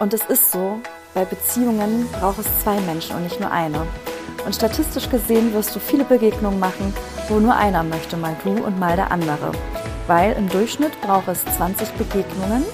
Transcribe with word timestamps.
Und 0.00 0.14
es 0.14 0.22
ist 0.22 0.50
so, 0.50 0.80
bei 1.12 1.26
Beziehungen 1.26 2.08
braucht 2.10 2.38
es 2.38 2.46
zwei 2.62 2.80
Menschen 2.80 3.16
und 3.16 3.22
nicht 3.22 3.38
nur 3.38 3.50
eine. 3.50 3.86
Und 4.46 4.54
statistisch 4.54 5.10
gesehen 5.10 5.52
wirst 5.52 5.76
du 5.76 5.78
viele 5.78 6.04
Begegnungen 6.04 6.58
machen, 6.58 6.94
wo 7.28 7.38
nur 7.38 7.54
einer 7.54 7.82
möchte, 7.82 8.16
mal 8.16 8.34
du 8.42 8.64
und 8.64 8.78
mal 8.78 8.96
der 8.96 9.12
andere. 9.12 9.52
Weil 10.06 10.32
im 10.32 10.48
Durchschnitt 10.48 10.98
braucht 11.02 11.28
es 11.28 11.44
20 11.44 11.90
Begegnungen, 11.92 12.64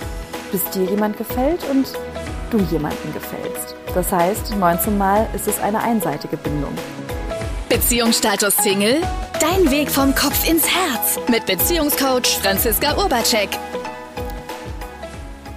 bis 0.52 0.62
dir 0.70 0.84
jemand 0.84 1.18
gefällt 1.18 1.68
und 1.68 1.88
du 2.52 2.58
jemanden 2.72 3.12
gefällst. 3.12 3.74
Das 3.92 4.12
heißt, 4.12 4.54
19 4.54 4.96
Mal 4.96 5.28
ist 5.34 5.48
es 5.48 5.58
eine 5.58 5.82
einseitige 5.82 6.36
Bindung. 6.36 6.72
Beziehungsstatus 7.68 8.56
Single? 8.58 9.00
Dein 9.40 9.68
Weg 9.72 9.90
vom 9.90 10.14
Kopf 10.14 10.48
ins 10.48 10.64
Herz 10.68 11.18
mit 11.28 11.44
Beziehungscoach 11.44 12.38
Franziska 12.40 12.96
Urbacek. 12.96 13.48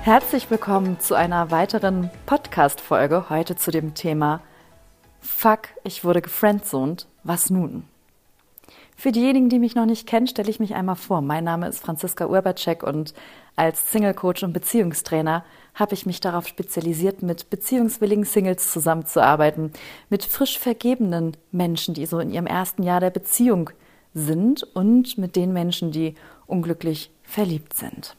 Herzlich 0.04 0.50
willkommen 0.50 0.98
zu 1.02 1.14
einer 1.14 1.52
weiteren 1.52 2.10
Podcast-Folge. 2.26 3.30
Heute 3.30 3.57
zu 3.57 3.70
dem 3.70 3.96
Thema 3.96 4.40
Fuck, 5.20 5.68
ich 5.84 6.06
wurde 6.06 6.21
gefriendzoned. 6.21 7.06
Was 7.24 7.50
nun? 7.50 7.84
Für 8.96 9.12
diejenigen, 9.12 9.50
die 9.50 9.60
mich 9.60 9.76
noch 9.76 9.86
nicht 9.86 10.07
kennen, 10.07 10.26
stelle 10.26 10.50
ich 10.50 10.62
mich 10.62 10.74
einmal 10.74 10.96
vor. 10.96 11.21
Mein 11.21 11.43
Name 11.43 11.68
ist 11.68 11.82
Franziska 11.82 12.28
Urbacek 12.28 12.82
und 12.82 13.14
als 13.57 13.92
Single-Coach 13.92 14.43
und 14.43 14.54
Beziehungstrainer 14.54 15.43
habe 15.76 15.93
ich 15.93 16.06
mich 16.06 16.21
darauf 16.21 16.48
spezialisiert, 16.48 17.21
mit 17.21 17.50
beziehungswilligen 17.50 18.24
Singles 18.24 18.71
zusammenzuarbeiten, 18.71 19.74
mit 20.10 20.24
frisch 20.24 20.57
vergebenen 20.57 21.36
Menschen, 21.52 21.93
die 21.93 22.06
so 22.06 22.20
in 22.20 22.32
ihrem 22.32 22.48
ersten 22.48 22.84
Jahr 22.84 23.02
der 23.02 23.10
Beziehung 23.10 23.70
sind 24.14 24.64
und 24.64 25.18
mit 25.18 25.36
den 25.36 25.52
Menschen, 25.52 25.92
die 25.92 26.16
unglücklich 26.48 27.12
verliebt 27.24 27.74
sind. 27.74 28.16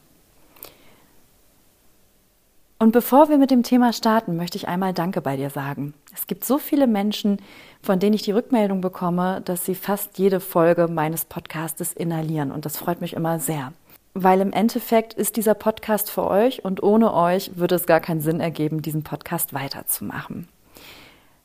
Und 2.83 2.93
bevor 2.93 3.29
wir 3.29 3.37
mit 3.37 3.51
dem 3.51 3.63
Thema 3.63 3.93
starten, 3.93 4.37
möchte 4.37 4.57
ich 4.57 4.67
einmal 4.67 4.95
Danke 4.95 5.21
bei 5.21 5.37
dir 5.37 5.51
sagen. 5.51 5.93
Es 6.15 6.27
gibt 6.27 6.47
so 6.47 6.57
viele 6.57 6.87
Menschen, 6.87 7.43
von 7.83 7.99
denen 7.99 8.15
ich 8.15 8.23
die 8.23 8.33
Rückmeldung 8.33 8.81
bekomme, 8.81 9.43
dass 9.45 9.67
sie 9.67 9.75
fast 9.75 10.17
jede 10.17 10.41
Folge 10.41 10.89
meines 10.89 11.27
Podcastes 11.27 11.93
inhalieren. 11.93 12.51
Und 12.51 12.65
das 12.65 12.79
freut 12.79 13.03
mich 13.03 13.13
immer 13.13 13.39
sehr. 13.39 13.75
Weil 14.15 14.41
im 14.41 14.55
Endeffekt 14.55 15.13
ist 15.13 15.37
dieser 15.37 15.53
Podcast 15.53 16.11
für 16.11 16.27
euch 16.27 16.65
und 16.65 16.83
ohne 16.83 17.13
euch 17.13 17.51
würde 17.55 17.75
es 17.75 17.85
gar 17.85 18.01
keinen 18.01 18.23
Sinn 18.23 18.41
ergeben, 18.41 18.81
diesen 18.81 19.03
Podcast 19.03 19.53
weiterzumachen. 19.53 20.49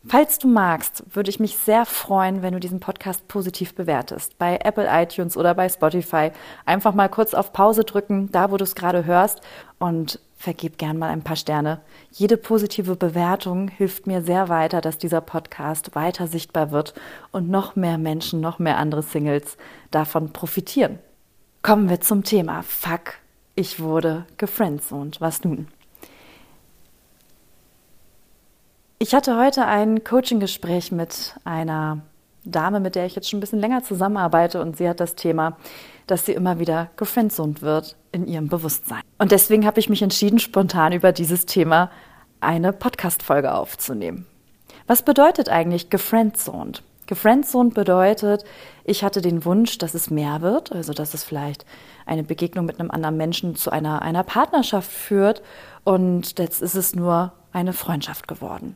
Falls 0.07 0.39
du 0.39 0.47
magst, 0.47 1.03
würde 1.13 1.31
ich 1.31 1.41
mich 1.41 1.57
sehr 1.57 1.85
freuen, 1.85 2.43
wenn 2.43 2.53
du 2.53 2.61
diesen 2.61 2.79
Podcast 2.79 3.27
positiv 3.27 3.75
bewertest. 3.75 4.37
Bei 4.37 4.59
Apple 4.63 4.87
iTunes 4.89 5.35
oder 5.35 5.53
bei 5.53 5.67
Spotify. 5.67 6.31
Einfach 6.65 6.93
mal 6.93 7.09
kurz 7.09 7.33
auf 7.33 7.51
Pause 7.51 7.83
drücken, 7.83 8.31
da 8.31 8.51
wo 8.51 8.57
du 8.57 8.63
es 8.63 8.75
gerade 8.75 9.03
hörst 9.03 9.41
und 9.79 10.19
vergib 10.35 10.77
gern 10.77 10.97
mal 10.97 11.09
ein 11.09 11.23
paar 11.23 11.35
Sterne. 11.35 11.81
Jede 12.11 12.37
positive 12.37 12.95
Bewertung 12.95 13.67
hilft 13.67 14.07
mir 14.07 14.21
sehr 14.21 14.49
weiter, 14.49 14.81
dass 14.81 14.97
dieser 14.97 15.21
Podcast 15.21 15.95
weiter 15.95 16.27
sichtbar 16.27 16.71
wird 16.71 16.93
und 17.31 17.49
noch 17.49 17.75
mehr 17.75 17.97
Menschen, 17.97 18.41
noch 18.41 18.59
mehr 18.59 18.77
andere 18.77 19.01
Singles 19.01 19.57
davon 19.91 20.33
profitieren. 20.33 20.99
Kommen 21.61 21.89
wir 21.89 22.01
zum 22.01 22.23
Thema. 22.23 22.61
Fuck, 22.61 23.15
ich 23.55 23.79
wurde 23.79 24.25
gefriendzoned. 24.37 25.21
Was 25.21 25.43
nun? 25.43 25.67
Ich 28.99 29.13
hatte 29.13 29.37
heute 29.37 29.65
ein 29.65 30.03
Coaching-Gespräch 30.03 30.91
mit 30.91 31.35
einer 31.43 32.01
Dame, 32.45 32.79
mit 32.79 32.95
der 32.95 33.05
ich 33.05 33.15
jetzt 33.15 33.29
schon 33.29 33.37
ein 33.37 33.41
bisschen 33.41 33.59
länger 33.59 33.83
zusammenarbeite 33.83 34.61
und 34.61 34.77
sie 34.77 34.87
hat 34.87 34.99
das 34.99 35.15
Thema, 35.15 35.57
dass 36.07 36.25
sie 36.25 36.33
immer 36.33 36.59
wieder 36.59 36.89
gefriendzoned 36.97 37.61
wird 37.61 37.95
in 38.11 38.27
ihrem 38.27 38.47
Bewusstsein. 38.47 39.01
Und 39.17 39.31
deswegen 39.31 39.65
habe 39.65 39.79
ich 39.79 39.89
mich 39.89 40.01
entschieden, 40.01 40.39
spontan 40.39 40.93
über 40.93 41.11
dieses 41.11 41.45
Thema 41.45 41.91
eine 42.39 42.73
Podcast-Folge 42.73 43.53
aufzunehmen. 43.53 44.25
Was 44.87 45.01
bedeutet 45.01 45.49
eigentlich 45.49 45.89
gefriendzoned? 45.89 46.83
Gefriendzoned 47.07 47.73
bedeutet, 47.73 48.43
ich 48.83 49.03
hatte 49.03 49.21
den 49.21 49.45
Wunsch, 49.45 49.77
dass 49.77 49.93
es 49.93 50.09
mehr 50.09 50.41
wird, 50.41 50.71
also 50.71 50.93
dass 50.93 51.13
es 51.13 51.23
vielleicht 51.23 51.65
eine 52.05 52.23
Begegnung 52.23 52.65
mit 52.65 52.79
einem 52.79 52.91
anderen 52.91 53.17
Menschen 53.17 53.55
zu 53.55 53.71
einer, 53.71 54.01
einer 54.01 54.23
Partnerschaft 54.23 54.91
führt 54.91 55.41
und 55.83 56.39
jetzt 56.39 56.61
ist 56.61 56.75
es 56.75 56.95
nur 56.95 57.33
eine 57.51 57.73
Freundschaft 57.73 58.27
geworden. 58.27 58.75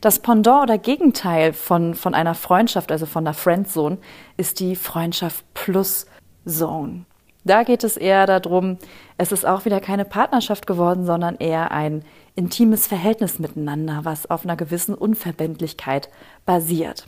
Das 0.00 0.20
Pendant 0.20 0.64
oder 0.64 0.78
Gegenteil 0.78 1.52
von, 1.52 1.94
von 1.94 2.14
einer 2.14 2.34
Freundschaft, 2.34 2.92
also 2.92 3.06
von 3.06 3.26
einer 3.26 3.34
Friendzone, 3.34 3.98
ist 4.36 4.60
die 4.60 4.76
Freundschaft 4.76 5.44
plus 5.54 6.06
Zone. 6.46 7.04
Da 7.44 7.62
geht 7.62 7.82
es 7.82 7.96
eher 7.96 8.26
darum, 8.26 8.78
es 9.16 9.32
ist 9.32 9.46
auch 9.46 9.64
wieder 9.64 9.80
keine 9.80 10.04
Partnerschaft 10.04 10.66
geworden, 10.66 11.06
sondern 11.06 11.36
eher 11.36 11.70
ein 11.72 12.04
intimes 12.34 12.86
Verhältnis 12.86 13.38
miteinander, 13.38 14.00
was 14.02 14.30
auf 14.30 14.44
einer 14.44 14.56
gewissen 14.56 14.94
Unverbindlichkeit 14.94 16.10
basiert. 16.44 17.06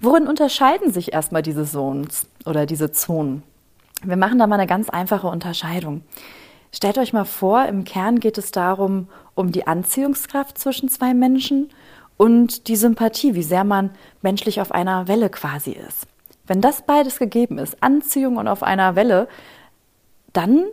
Worin 0.00 0.26
unterscheiden 0.26 0.92
sich 0.92 1.12
erstmal 1.12 1.42
diese 1.42 1.64
Zones 1.64 2.26
oder 2.44 2.66
diese 2.66 2.92
Zonen? 2.92 3.44
Wir 4.02 4.16
machen 4.16 4.38
da 4.38 4.46
mal 4.46 4.56
eine 4.56 4.66
ganz 4.66 4.90
einfache 4.90 5.28
Unterscheidung. 5.28 6.02
Stellt 6.74 6.98
euch 6.98 7.12
mal 7.12 7.24
vor, 7.24 7.66
im 7.66 7.84
Kern 7.84 8.18
geht 8.18 8.38
es 8.38 8.50
darum, 8.50 9.08
um 9.34 9.52
die 9.52 9.66
Anziehungskraft 9.66 10.58
zwischen 10.58 10.88
zwei 10.88 11.12
Menschen 11.12 11.70
und 12.16 12.68
die 12.68 12.76
Sympathie, 12.76 13.34
wie 13.34 13.42
sehr 13.42 13.64
man 13.64 13.90
menschlich 14.22 14.60
auf 14.60 14.72
einer 14.72 15.06
Welle 15.06 15.28
quasi 15.28 15.72
ist. 15.72 16.06
Wenn 16.46 16.60
das 16.60 16.82
beides 16.82 17.18
gegeben 17.18 17.58
ist, 17.58 17.82
Anziehung 17.82 18.36
und 18.36 18.48
auf 18.48 18.62
einer 18.62 18.96
Welle, 18.96 19.28
dann 20.32 20.64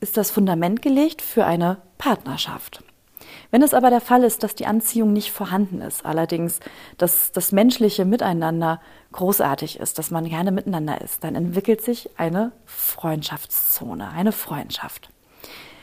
ist 0.00 0.16
das 0.16 0.30
Fundament 0.30 0.82
gelegt 0.82 1.20
für 1.20 1.44
eine 1.44 1.78
Partnerschaft. 1.98 2.82
Wenn 3.50 3.62
es 3.62 3.74
aber 3.74 3.90
der 3.90 4.00
Fall 4.00 4.24
ist, 4.24 4.42
dass 4.42 4.54
die 4.54 4.66
Anziehung 4.66 5.12
nicht 5.12 5.32
vorhanden 5.32 5.80
ist, 5.80 6.04
allerdings 6.04 6.60
dass 6.98 7.32
das 7.32 7.52
menschliche 7.52 8.04
Miteinander 8.04 8.80
großartig 9.12 9.80
ist, 9.80 9.98
dass 9.98 10.10
man 10.10 10.28
gerne 10.28 10.52
miteinander 10.52 11.00
ist, 11.00 11.24
dann 11.24 11.34
entwickelt 11.34 11.80
sich 11.80 12.10
eine 12.16 12.52
Freundschaftszone, 12.64 14.10
eine 14.10 14.32
Freundschaft. 14.32 15.10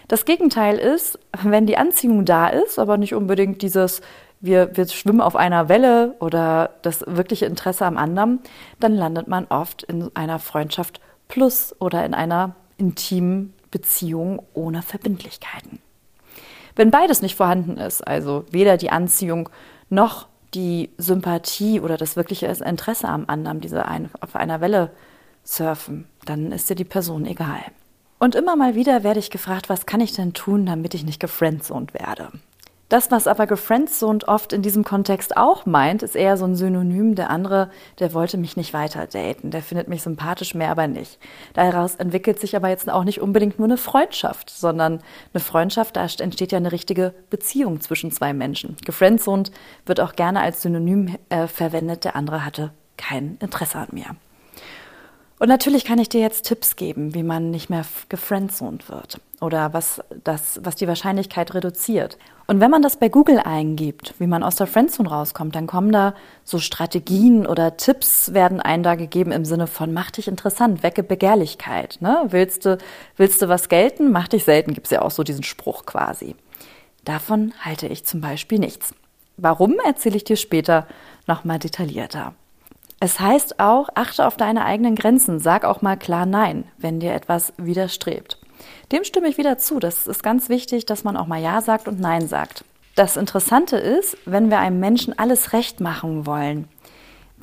Das 0.07 0.25
Gegenteil 0.25 0.77
ist, 0.77 1.17
wenn 1.41 1.65
die 1.65 1.77
Anziehung 1.77 2.25
da 2.25 2.47
ist, 2.47 2.77
aber 2.77 2.97
nicht 2.97 3.15
unbedingt 3.15 3.61
dieses 3.61 4.01
wir, 4.43 4.75
wir 4.75 4.87
schwimmen 4.89 5.21
auf 5.21 5.37
einer 5.37 5.69
Welle 5.69 6.15
oder 6.19 6.71
das 6.81 7.05
wirkliche 7.07 7.45
Interesse 7.45 7.85
am 7.85 7.97
anderen, 7.97 8.41
dann 8.79 8.93
landet 8.93 9.29
man 9.29 9.45
oft 9.45 9.83
in 9.83 10.13
einer 10.15 10.37
Freundschaft 10.37 10.99
plus 11.29 11.73
oder 11.79 12.05
in 12.05 12.13
einer 12.13 12.53
intimen 12.77 13.53
Beziehung 13.71 14.43
ohne 14.53 14.81
Verbindlichkeiten. 14.81 15.79
Wenn 16.75 16.91
beides 16.91 17.21
nicht 17.21 17.35
vorhanden 17.35 17.77
ist, 17.77 18.05
also 18.05 18.45
weder 18.51 18.77
die 18.77 18.89
Anziehung 18.89 19.49
noch 19.89 20.27
die 20.53 20.89
Sympathie 20.97 21.79
oder 21.79 21.97
das 21.97 22.15
wirkliche 22.15 22.47
Interesse 22.47 23.07
am 23.07 23.25
anderen, 23.27 23.59
diese 23.61 23.85
ein, 23.85 24.09
auf 24.21 24.35
einer 24.35 24.61
Welle 24.61 24.91
surfen, 25.43 26.07
dann 26.25 26.51
ist 26.51 26.69
dir 26.69 26.75
die 26.75 26.83
Person 26.83 27.25
egal. 27.25 27.61
Und 28.19 28.35
immer 28.35 28.55
mal 28.55 28.75
wieder 28.75 29.03
werde 29.03 29.19
ich 29.19 29.31
gefragt, 29.31 29.69
was 29.69 29.85
kann 29.85 29.99
ich 29.99 30.13
denn 30.13 30.33
tun, 30.33 30.65
damit 30.65 30.93
ich 30.93 31.03
nicht 31.03 31.19
gefriendzoned 31.19 31.93
werde? 31.93 32.29
Das, 32.93 33.09
was 33.09 33.25
aber 33.25 33.47
gefriendzoned 33.47 34.27
oft 34.27 34.53
in 34.53 34.61
diesem 34.61 34.83
Kontext 34.83 35.35
auch 35.35 35.65
meint, 35.65 36.03
ist 36.03 36.15
eher 36.15 36.37
so 36.37 36.45
ein 36.45 36.55
Synonym. 36.55 37.15
Der 37.15 37.31
andere, 37.31 37.71
der 37.97 38.13
wollte 38.13 38.37
mich 38.37 38.55
nicht 38.55 38.71
weiter 38.71 39.07
daten, 39.07 39.49
der 39.49 39.63
findet 39.63 39.87
mich 39.87 40.03
sympathisch, 40.03 40.53
mehr 40.53 40.69
aber 40.69 40.85
nicht. 40.85 41.17
Daraus 41.55 41.95
entwickelt 41.95 42.39
sich 42.39 42.55
aber 42.55 42.69
jetzt 42.69 42.87
auch 42.91 43.03
nicht 43.03 43.19
unbedingt 43.19 43.57
nur 43.57 43.67
eine 43.67 43.77
Freundschaft, 43.77 44.51
sondern 44.51 45.01
eine 45.33 45.41
Freundschaft, 45.41 45.95
da 45.95 46.05
entsteht 46.05 46.51
ja 46.51 46.59
eine 46.59 46.71
richtige 46.71 47.15
Beziehung 47.31 47.81
zwischen 47.81 48.11
zwei 48.11 48.31
Menschen. 48.31 48.77
Gefriendzoned 48.85 49.49
wird 49.87 49.99
auch 49.99 50.13
gerne 50.13 50.41
als 50.41 50.61
Synonym 50.61 51.15
äh, 51.29 51.47
verwendet, 51.47 52.03
der 52.03 52.15
andere 52.15 52.45
hatte 52.45 52.73
kein 52.97 53.37
Interesse 53.41 53.79
an 53.79 53.87
mir. 53.91 54.15
Und 55.39 55.49
natürlich 55.49 55.83
kann 55.83 55.99
ich 55.99 56.09
dir 56.09 56.21
jetzt 56.21 56.45
Tipps 56.45 56.75
geben, 56.75 57.13
wie 57.13 57.23
man 57.23 57.51
nicht 57.51 57.69
mehr 57.69 57.85
gefriendzoned 58.07 58.89
wird 58.89 59.19
oder 59.41 59.73
was, 59.73 60.01
das, 60.23 60.61
was 60.63 60.75
die 60.75 60.87
Wahrscheinlichkeit 60.87 61.53
reduziert. 61.53 62.17
Und 62.47 62.59
wenn 62.59 62.71
man 62.71 62.81
das 62.81 62.97
bei 62.97 63.09
Google 63.09 63.39
eingibt, 63.39 64.13
wie 64.19 64.27
man 64.27 64.43
aus 64.43 64.55
der 64.55 64.67
Friendzone 64.67 65.09
rauskommt, 65.09 65.55
dann 65.55 65.67
kommen 65.67 65.91
da 65.91 66.13
so 66.43 66.59
Strategien 66.59 67.45
oder 67.45 67.77
Tipps 67.77 68.33
werden 68.33 68.61
einem 68.61 68.83
da 68.83 68.95
gegeben 68.95 69.31
im 69.31 69.43
Sinne 69.43 69.67
von 69.67 69.93
mach 69.93 70.11
dich 70.11 70.27
interessant, 70.27 70.83
wecke 70.83 71.03
Begehrlichkeit. 71.03 71.97
Ne? 71.99 72.25
Willst, 72.29 72.65
du, 72.65 72.77
willst 73.17 73.41
du 73.41 73.49
was 73.49 73.69
gelten, 73.69 74.11
mach 74.11 74.27
dich 74.27 74.45
selten, 74.45 74.73
gibt 74.73 74.87
es 74.87 74.91
ja 74.91 75.01
auch 75.01 75.11
so 75.11 75.23
diesen 75.23 75.43
Spruch 75.43 75.85
quasi. 75.85 76.35
Davon 77.03 77.53
halte 77.59 77.87
ich 77.87 78.05
zum 78.05 78.21
Beispiel 78.21 78.59
nichts. 78.59 78.93
Warum 79.35 79.75
erzähle 79.85 80.15
ich 80.15 80.23
dir 80.23 80.37
später 80.37 80.87
nochmal 81.27 81.59
detaillierter. 81.59 82.33
Es 83.03 83.19
heißt 83.19 83.59
auch, 83.59 83.89
achte 83.95 84.25
auf 84.25 84.37
deine 84.37 84.63
eigenen 84.63 84.95
Grenzen, 84.95 85.41
sag 85.41 85.65
auch 85.65 85.81
mal 85.81 85.97
klar 85.97 86.25
Nein, 86.25 86.63
wenn 86.77 87.01
dir 87.01 87.13
etwas 87.13 87.51
widerstrebt. 87.57 88.37
Dem 88.93 89.03
stimme 89.03 89.27
ich 89.27 89.37
wieder 89.37 89.57
zu. 89.57 89.81
Das 89.81 90.07
ist 90.07 90.23
ganz 90.23 90.47
wichtig, 90.47 90.85
dass 90.85 91.03
man 91.03 91.17
auch 91.17 91.27
mal 91.27 91.41
Ja 91.41 91.59
sagt 91.59 91.89
und 91.89 91.99
Nein 91.99 92.29
sagt. 92.29 92.63
Das 92.95 93.17
Interessante 93.17 93.75
ist, 93.75 94.15
wenn 94.23 94.49
wir 94.49 94.59
einem 94.59 94.79
Menschen 94.79 95.19
alles 95.19 95.51
recht 95.51 95.81
machen 95.81 96.25
wollen, 96.25 96.69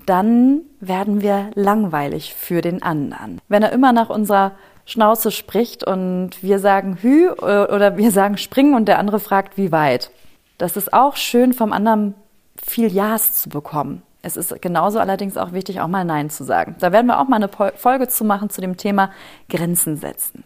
dann 0.07 0.62
werden 0.81 1.21
wir 1.21 1.51
langweilig 1.55 2.35
für 2.35 2.62
den 2.62 2.83
anderen. 2.83 3.39
Wenn 3.49 3.62
er 3.62 3.73
immer 3.73 3.93
nach 3.93 4.09
unserer 4.09 4.53
Schnauze 4.87 5.31
spricht 5.31 5.85
und 5.85 6.43
wir 6.43 6.59
sagen 6.59 6.97
Hü 7.03 7.27
äh, 7.27 7.35
oder 7.35 7.99
wir 7.99 8.12
sagen 8.12 8.39
springen 8.39 8.73
und 8.73 8.89
der 8.89 8.99
andere 8.99 9.21
fragt, 9.21 9.59
wie 9.59 9.73
weit. 9.73 10.11
Das 10.57 10.79
ist 10.79 10.95
auch 10.95 11.17
schön 11.17 11.53
vom 11.53 11.75
anderen 11.75 12.15
viel 12.57 12.91
Ja's 12.91 13.35
zu 13.43 13.51
bekommen. 13.51 14.01
Es 14.22 14.37
ist 14.37 14.61
genauso 14.61 14.99
allerdings 14.99 15.37
auch 15.37 15.52
wichtig, 15.52 15.81
auch 15.81 15.88
mal 15.88 16.05
Nein 16.05 16.31
zu 16.31 16.44
sagen. 16.44 16.76
Da 16.78 16.93
werden 16.93 17.06
wir 17.06 17.20
auch 17.20 17.28
mal 17.28 17.37
eine 17.37 17.49
Folge 17.76 18.08
zu 18.08 18.25
machen 18.25 18.50
zu 18.50 18.61
dem 18.61 18.76
Thema 18.76 19.11
Grenzen 19.49 19.96
setzen. 19.96 20.44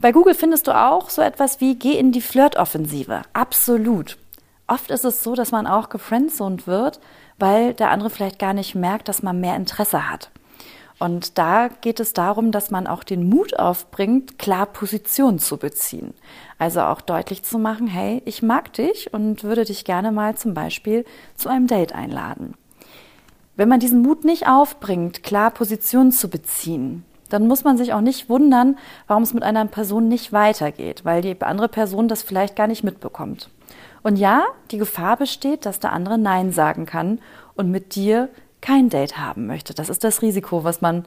Bei 0.00 0.12
Google 0.12 0.34
findest 0.34 0.68
du 0.68 0.76
auch 0.76 1.10
so 1.10 1.22
etwas 1.22 1.60
wie 1.60 1.74
Geh 1.74 1.98
in 1.98 2.12
die 2.12 2.20
Flirtoffensive. 2.20 3.22
Absolut. 3.32 4.16
Oft 4.68 4.90
ist 4.90 5.04
es 5.04 5.24
so, 5.24 5.34
dass 5.34 5.50
man 5.50 5.66
auch 5.66 5.88
gefriendzoned 5.88 6.66
wird, 6.66 7.00
weil 7.38 7.74
der 7.74 7.90
andere 7.90 8.10
vielleicht 8.10 8.38
gar 8.38 8.52
nicht 8.52 8.74
merkt, 8.74 9.08
dass 9.08 9.22
man 9.22 9.40
mehr 9.40 9.56
Interesse 9.56 10.08
hat. 10.08 10.30
Und 11.00 11.38
da 11.38 11.68
geht 11.68 12.00
es 12.00 12.12
darum, 12.12 12.50
dass 12.50 12.70
man 12.70 12.86
auch 12.86 13.04
den 13.04 13.28
Mut 13.28 13.58
aufbringt, 13.58 14.38
klar 14.38 14.66
Position 14.66 15.38
zu 15.38 15.56
beziehen. 15.56 16.12
Also 16.58 16.82
auch 16.82 17.00
deutlich 17.00 17.44
zu 17.44 17.58
machen, 17.58 17.86
hey, 17.86 18.20
ich 18.24 18.42
mag 18.42 18.72
dich 18.72 19.12
und 19.12 19.44
würde 19.44 19.64
dich 19.64 19.84
gerne 19.84 20.10
mal 20.10 20.36
zum 20.36 20.54
Beispiel 20.54 21.04
zu 21.36 21.48
einem 21.48 21.68
Date 21.68 21.94
einladen. 21.94 22.54
Wenn 23.58 23.68
man 23.68 23.80
diesen 23.80 24.02
Mut 24.02 24.24
nicht 24.24 24.46
aufbringt, 24.46 25.24
klar 25.24 25.50
Position 25.50 26.12
zu 26.12 26.30
beziehen, 26.30 27.04
dann 27.28 27.48
muss 27.48 27.64
man 27.64 27.76
sich 27.76 27.92
auch 27.92 28.00
nicht 28.00 28.28
wundern, 28.28 28.78
warum 29.08 29.24
es 29.24 29.34
mit 29.34 29.42
einer 29.42 29.64
Person 29.66 30.06
nicht 30.06 30.32
weitergeht, 30.32 31.04
weil 31.04 31.22
die 31.22 31.36
andere 31.42 31.66
Person 31.66 32.06
das 32.06 32.22
vielleicht 32.22 32.54
gar 32.54 32.68
nicht 32.68 32.84
mitbekommt. 32.84 33.50
Und 34.04 34.16
ja, 34.16 34.44
die 34.70 34.78
Gefahr 34.78 35.16
besteht, 35.16 35.66
dass 35.66 35.80
der 35.80 35.92
andere 35.92 36.18
Nein 36.18 36.52
sagen 36.52 36.86
kann 36.86 37.18
und 37.56 37.68
mit 37.72 37.96
dir 37.96 38.28
kein 38.60 38.90
Date 38.90 39.18
haben 39.18 39.48
möchte. 39.48 39.74
Das 39.74 39.88
ist 39.88 40.04
das 40.04 40.22
Risiko, 40.22 40.62
was 40.62 40.80
man 40.80 41.04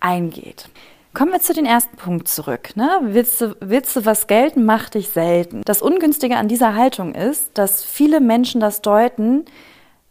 eingeht. 0.00 0.70
Kommen 1.14 1.30
wir 1.30 1.40
zu 1.40 1.52
den 1.52 1.66
ersten 1.66 1.96
Punkt 1.96 2.26
zurück. 2.26 2.74
Ne? 2.74 2.98
Willst, 3.02 3.40
du, 3.40 3.54
willst 3.60 3.94
du 3.94 4.04
was 4.04 4.26
gelten, 4.26 4.64
mach 4.64 4.88
dich 4.88 5.10
selten. 5.10 5.62
Das 5.66 5.82
Ungünstige 5.82 6.36
an 6.36 6.48
dieser 6.48 6.74
Haltung 6.74 7.14
ist, 7.14 7.50
dass 7.54 7.84
viele 7.84 8.18
Menschen 8.18 8.60
das 8.60 8.82
deuten, 8.82 9.44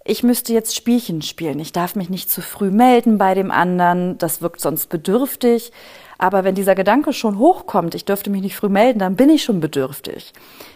ich 0.03 0.23
müsste 0.23 0.53
jetzt 0.53 0.75
Spielchen 0.75 1.21
spielen. 1.21 1.59
Ich 1.59 1.73
darf 1.73 1.95
mich 1.95 2.09
nicht 2.09 2.29
zu 2.29 2.41
früh 2.41 2.71
melden 2.71 3.17
bei 3.17 3.35
dem 3.35 3.51
anderen. 3.51 4.17
Das 4.17 4.41
wirkt 4.41 4.59
sonst 4.59 4.87
bedürftig. 4.89 5.71
Aber 6.17 6.43
wenn 6.43 6.55
dieser 6.55 6.75
Gedanke 6.75 7.13
schon 7.13 7.37
hochkommt, 7.37 7.95
ich 7.95 8.05
dürfte 8.05 8.29
mich 8.29 8.41
nicht 8.41 8.55
früh 8.55 8.69
melden, 8.69 8.99
dann 8.99 9.15
bin 9.15 9.29
ich 9.29 9.43
schon 9.43 9.59
bedürftig. 9.59 10.33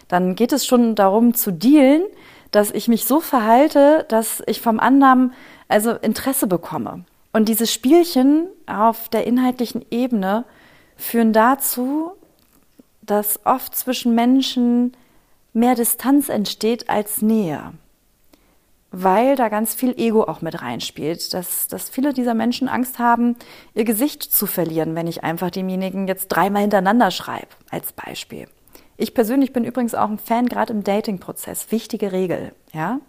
Dann 0.07 0.35
geht 0.35 0.51
es 0.51 0.65
schon 0.65 0.95
darum 0.95 1.33
zu 1.33 1.51
dealen, 1.51 2.03
dass 2.51 2.71
ich 2.71 2.87
mich 2.87 3.05
so 3.05 3.19
verhalte, 3.19 4.05
dass 4.09 4.43
ich 4.47 4.61
vom 4.61 4.79
anderen 4.79 5.33
also 5.67 5.91
Interesse 5.91 6.47
bekomme. 6.47 7.05
Und 7.33 7.49
diese 7.49 7.67
Spielchen 7.67 8.47
auf 8.65 9.09
der 9.09 9.27
inhaltlichen 9.27 9.83
Ebene 9.91 10.45
führen 10.95 11.33
dazu, 11.33 12.11
dass 13.01 13.45
oft 13.45 13.75
zwischen 13.75 14.15
Menschen 14.15 14.95
mehr 15.53 15.75
Distanz 15.75 16.29
entsteht 16.29 16.89
als 16.89 17.21
Nähe. 17.21 17.73
Weil 18.91 19.35
da 19.35 19.49
ganz 19.49 19.73
viel 19.73 19.93
Ego 19.99 20.23
auch 20.23 20.41
mit 20.41 20.61
reinspielt, 20.61 21.33
dass, 21.33 21.67
dass 21.67 21.89
viele 21.89 22.13
dieser 22.13 22.33
Menschen 22.33 22.69
Angst 22.69 22.99
haben, 22.99 23.35
ihr 23.73 23.83
Gesicht 23.83 24.23
zu 24.23 24.45
verlieren, 24.47 24.95
wenn 24.95 25.07
ich 25.07 25.23
einfach 25.23 25.51
demjenigen 25.51 26.07
jetzt 26.07 26.29
dreimal 26.29 26.61
hintereinander 26.61 27.11
schreibe, 27.11 27.49
als 27.69 27.91
Beispiel. 27.91 28.47
Ich 28.97 29.13
persönlich 29.13 29.51
bin 29.51 29.65
übrigens 29.65 29.95
auch 29.95 30.09
ein 30.09 30.19
Fan, 30.19 30.47
gerade 30.47 30.71
im 30.71 30.83
Dating-Prozess. 30.83 31.71
Wichtige 31.71 32.13
Regel, 32.13 32.53
ja. 32.71 32.99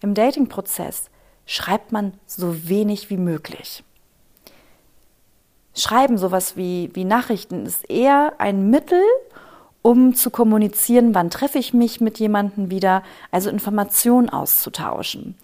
Im 0.00 0.14
Dating-Prozess 0.14 1.10
schreibt 1.44 1.92
man 1.92 2.14
so 2.26 2.68
wenig 2.68 3.10
wie 3.10 3.16
möglich. 3.16 3.82
Schreiben, 5.74 6.18
sowas 6.18 6.56
wie, 6.56 6.90
wie 6.94 7.04
Nachrichten, 7.04 7.66
ist 7.66 7.88
eher 7.90 8.34
ein 8.38 8.70
Mittel, 8.70 9.02
um 9.88 10.14
zu 10.14 10.28
kommunizieren, 10.28 11.14
wann 11.14 11.30
treffe 11.30 11.58
ich 11.58 11.72
mich 11.72 11.98
mit 11.98 12.18
jemandem 12.18 12.70
wieder, 12.70 13.02
also 13.30 13.48
Informationen 13.48 14.28
auszutauschen. 14.28 15.34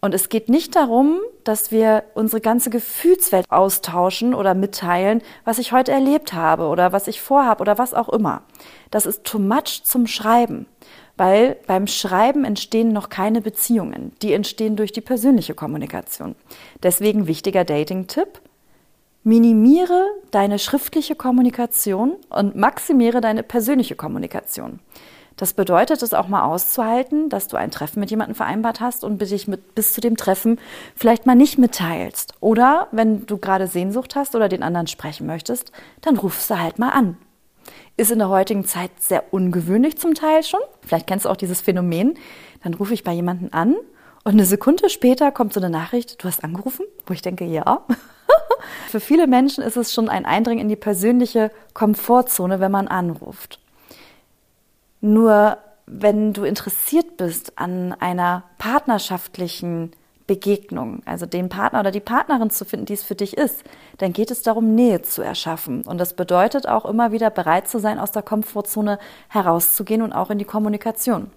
Und 0.00 0.14
es 0.14 0.28
geht 0.28 0.48
nicht 0.48 0.76
darum, 0.76 1.18
dass 1.42 1.72
wir 1.72 2.04
unsere 2.14 2.40
ganze 2.40 2.70
Gefühlswelt 2.70 3.46
austauschen 3.50 4.32
oder 4.32 4.54
mitteilen, 4.54 5.22
was 5.44 5.58
ich 5.58 5.72
heute 5.72 5.90
erlebt 5.90 6.34
habe 6.34 6.68
oder 6.68 6.92
was 6.92 7.08
ich 7.08 7.20
vorhabe 7.20 7.62
oder 7.62 7.78
was 7.78 7.92
auch 7.92 8.08
immer. 8.08 8.42
Das 8.92 9.06
ist 9.06 9.24
too 9.24 9.40
much 9.40 9.82
zum 9.82 10.06
Schreiben 10.06 10.66
weil 11.16 11.58
beim 11.66 11.86
Schreiben 11.86 12.46
entstehen 12.46 12.94
noch 12.94 13.10
keine 13.10 13.42
Beziehungen. 13.42 14.12
Die 14.22 14.32
entstehen 14.32 14.76
durch 14.76 14.90
die 14.90 15.02
persönliche 15.02 15.52
Kommunikation. 15.52 16.34
Deswegen 16.82 17.26
wichtiger 17.26 17.66
Dating-Tipp. 17.66 18.40
Minimiere 19.22 20.06
deine 20.30 20.58
schriftliche 20.58 21.14
Kommunikation 21.14 22.16
und 22.30 22.56
maximiere 22.56 23.20
deine 23.20 23.42
persönliche 23.42 23.94
Kommunikation. 23.94 24.80
Das 25.36 25.54
bedeutet 25.54 26.02
es 26.02 26.12
auch 26.12 26.28
mal 26.28 26.44
auszuhalten, 26.44 27.28
dass 27.30 27.48
du 27.48 27.56
ein 27.56 27.70
Treffen 27.70 28.00
mit 28.00 28.10
jemandem 28.10 28.34
vereinbart 28.34 28.80
hast 28.80 29.04
und 29.04 29.20
dich 29.20 29.48
mit, 29.48 29.74
bis 29.74 29.92
zu 29.92 30.00
dem 30.00 30.16
Treffen 30.16 30.58
vielleicht 30.94 31.24
mal 31.24 31.34
nicht 31.34 31.56
mitteilst. 31.58 32.34
Oder 32.40 32.88
wenn 32.92 33.26
du 33.26 33.38
gerade 33.38 33.66
Sehnsucht 33.66 34.16
hast 34.16 34.34
oder 34.34 34.48
den 34.48 34.62
anderen 34.62 34.86
sprechen 34.86 35.26
möchtest, 35.26 35.72
dann 36.02 36.16
rufst 36.18 36.50
du 36.50 36.58
halt 36.58 36.78
mal 36.78 36.90
an 36.90 37.16
ist 37.96 38.10
in 38.10 38.18
der 38.18 38.30
heutigen 38.30 38.64
Zeit 38.64 38.90
sehr 38.98 39.24
ungewöhnlich 39.32 39.98
zum 39.98 40.14
Teil 40.14 40.42
schon. 40.42 40.60
Vielleicht 40.80 41.06
kennst 41.06 41.26
du 41.26 41.28
auch 41.28 41.36
dieses 41.36 41.60
Phänomen. 41.60 42.14
Dann 42.62 42.74
rufe 42.74 42.94
ich 42.94 43.04
bei 43.04 43.12
jemandem 43.12 43.50
an 43.52 43.76
und 44.24 44.32
eine 44.32 44.46
Sekunde 44.46 44.88
später 44.88 45.30
kommt 45.32 45.52
so 45.52 45.60
eine 45.60 45.70
Nachricht, 45.70 46.22
du 46.22 46.28
hast 46.28 46.44
angerufen, 46.44 46.84
wo 47.06 47.14
ich 47.14 47.22
denke, 47.22 47.44
ja. 47.44 47.84
Für 48.88 49.00
viele 49.00 49.26
Menschen 49.26 49.62
ist 49.62 49.76
es 49.76 49.92
schon 49.92 50.08
ein 50.08 50.26
Eindringen 50.26 50.62
in 50.62 50.68
die 50.68 50.76
persönliche 50.76 51.50
Komfortzone, 51.74 52.60
wenn 52.60 52.72
man 52.72 52.88
anruft. 52.88 53.60
Nur 55.00 55.58
wenn 55.86 56.32
du 56.32 56.44
interessiert 56.44 57.16
bist 57.16 57.58
an 57.58 57.92
einer 57.94 58.44
partnerschaftlichen 58.58 59.92
Begegnung, 60.26 61.02
also 61.06 61.26
den 61.26 61.48
Partner 61.48 61.80
oder 61.80 61.90
die 61.90 61.98
Partnerin 61.98 62.50
zu 62.50 62.64
finden, 62.64 62.86
die 62.86 62.92
es 62.92 63.02
für 63.02 63.16
dich 63.16 63.36
ist, 63.36 63.64
dann 63.98 64.12
geht 64.12 64.30
es 64.30 64.42
darum, 64.42 64.76
Nähe 64.76 65.02
zu 65.02 65.22
erschaffen. 65.22 65.82
Und 65.82 65.98
das 65.98 66.14
bedeutet 66.14 66.68
auch 66.68 66.84
immer 66.84 67.10
wieder 67.10 67.30
bereit 67.30 67.68
zu 67.68 67.80
sein, 67.80 67.98
aus 67.98 68.12
der 68.12 68.22
Komfortzone 68.22 69.00
herauszugehen 69.28 70.02
und 70.02 70.12
auch 70.12 70.30
in 70.30 70.38
die 70.38 70.44
Kommunikation. 70.44 71.32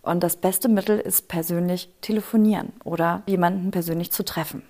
Und 0.00 0.22
das 0.22 0.36
beste 0.36 0.70
Mittel 0.70 0.98
ist 0.98 1.28
persönlich 1.28 1.90
telefonieren 2.00 2.72
oder 2.82 3.22
jemanden 3.26 3.70
persönlich 3.70 4.10
zu 4.10 4.24
treffen. 4.24 4.62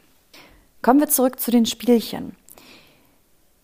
Kommen 0.83 1.01
wir 1.01 1.09
zurück 1.09 1.39
zu 1.41 1.51
den 1.51 1.67
Spielchen. 1.67 2.37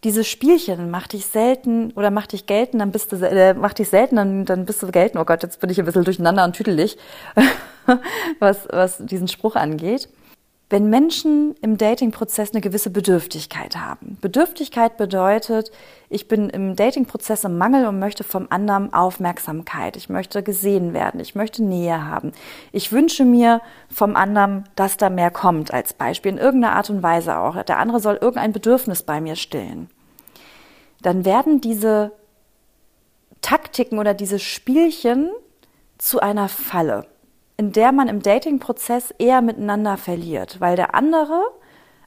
Diese 0.04 0.22
Spielchen 0.22 0.90
macht 0.90 1.14
dich 1.14 1.26
selten 1.26 1.90
oder 1.92 2.10
macht 2.10 2.32
dich 2.32 2.46
gelten, 2.46 2.78
dann 2.78 2.92
bist 2.92 3.10
du 3.10 3.16
äh, 3.16 3.54
macht 3.54 3.78
dich 3.78 3.88
selten, 3.88 4.16
dann, 4.16 4.44
dann 4.44 4.66
bist 4.66 4.82
du 4.82 4.90
gelten. 4.90 5.18
Oh 5.18 5.24
Gott, 5.24 5.42
jetzt 5.42 5.60
bin 5.60 5.70
ich 5.70 5.78
ein 5.78 5.86
bisschen 5.86 6.04
durcheinander 6.04 6.44
und 6.44 6.54
tüdelig. 6.54 6.96
was, 8.38 8.68
was 8.70 8.98
diesen 8.98 9.28
Spruch 9.28 9.56
angeht. 9.56 10.08
Wenn 10.68 10.90
Menschen 10.90 11.54
im 11.60 11.78
Dating-Prozess 11.78 12.50
eine 12.50 12.60
gewisse 12.60 12.90
Bedürftigkeit 12.90 13.76
haben. 13.76 14.18
Bedürftigkeit 14.20 14.96
bedeutet, 14.96 15.70
ich 16.08 16.26
bin 16.26 16.50
im 16.50 16.74
Dating-Prozess 16.74 17.44
im 17.44 17.56
Mangel 17.56 17.86
und 17.86 18.00
möchte 18.00 18.24
vom 18.24 18.48
anderen 18.50 18.92
Aufmerksamkeit. 18.92 19.96
Ich 19.96 20.08
möchte 20.08 20.42
gesehen 20.42 20.92
werden. 20.92 21.20
Ich 21.20 21.36
möchte 21.36 21.62
Nähe 21.62 22.04
haben. 22.04 22.32
Ich 22.72 22.90
wünsche 22.90 23.24
mir 23.24 23.60
vom 23.88 24.16
anderen, 24.16 24.64
dass 24.74 24.96
da 24.96 25.08
mehr 25.08 25.30
kommt, 25.30 25.72
als 25.72 25.94
Beispiel. 25.94 26.32
In 26.32 26.38
irgendeiner 26.38 26.74
Art 26.74 26.90
und 26.90 27.00
Weise 27.00 27.38
auch. 27.38 27.62
Der 27.62 27.78
andere 27.78 28.00
soll 28.00 28.16
irgendein 28.16 28.52
Bedürfnis 28.52 29.04
bei 29.04 29.20
mir 29.20 29.36
stillen. 29.36 29.88
Dann 31.00 31.24
werden 31.24 31.60
diese 31.60 32.10
Taktiken 33.40 34.00
oder 34.00 34.14
diese 34.14 34.40
Spielchen 34.40 35.30
zu 35.98 36.18
einer 36.18 36.48
Falle 36.48 37.06
in 37.56 37.72
der 37.72 37.92
man 37.92 38.08
im 38.08 38.22
Dating-Prozess 38.22 39.14
eher 39.18 39.40
miteinander 39.40 39.96
verliert, 39.96 40.60
weil 40.60 40.76
der 40.76 40.94
andere, 40.94 41.42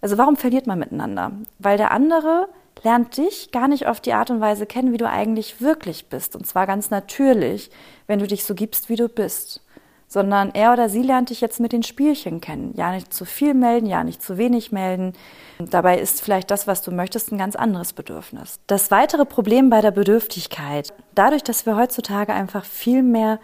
also 0.01 0.17
warum 0.17 0.35
verliert 0.35 0.67
man 0.67 0.79
miteinander? 0.79 1.31
Weil 1.57 1.77
der 1.77 1.91
andere 1.91 2.47
lernt 2.83 3.17
dich 3.17 3.51
gar 3.51 3.67
nicht 3.67 3.87
auf 3.87 3.99
die 3.99 4.13
Art 4.13 4.29
und 4.29 4.41
Weise 4.41 4.65
kennen, 4.65 4.93
wie 4.93 4.97
du 4.97 5.09
eigentlich 5.09 5.61
wirklich 5.61 6.07
bist. 6.07 6.35
Und 6.35 6.45
zwar 6.45 6.67
ganz 6.67 6.89
natürlich, 6.89 7.71
wenn 8.07 8.19
du 8.19 8.27
dich 8.27 8.43
so 8.43 8.55
gibst, 8.55 8.89
wie 8.89 8.95
du 8.95 9.09
bist. 9.09 9.61
Sondern 10.07 10.51
er 10.55 10.73
oder 10.73 10.89
sie 10.89 11.03
lernt 11.03 11.29
dich 11.29 11.39
jetzt 11.39 11.59
mit 11.59 11.71
den 11.71 11.83
Spielchen 11.83 12.41
kennen. 12.41 12.73
Ja, 12.75 12.91
nicht 12.91 13.13
zu 13.13 13.25
viel 13.25 13.53
melden, 13.53 13.85
ja, 13.85 14.03
nicht 14.03 14.23
zu 14.23 14.37
wenig 14.37 14.71
melden. 14.71 15.13
Dabei 15.59 15.99
ist 15.99 16.23
vielleicht 16.23 16.49
das, 16.49 16.65
was 16.65 16.81
du 16.81 16.91
möchtest, 16.91 17.31
ein 17.31 17.37
ganz 17.37 17.55
anderes 17.55 17.93
Bedürfnis. 17.93 18.59
Das 18.65 18.89
weitere 18.89 19.25
Problem 19.25 19.69
bei 19.69 19.81
der 19.81 19.91
Bedürftigkeit, 19.91 20.93
dadurch, 21.13 21.43
dass 21.43 21.67
wir 21.67 21.75
heutzutage 21.75 22.33
einfach 22.33 22.65
viel 22.65 23.03
mehr 23.03 23.39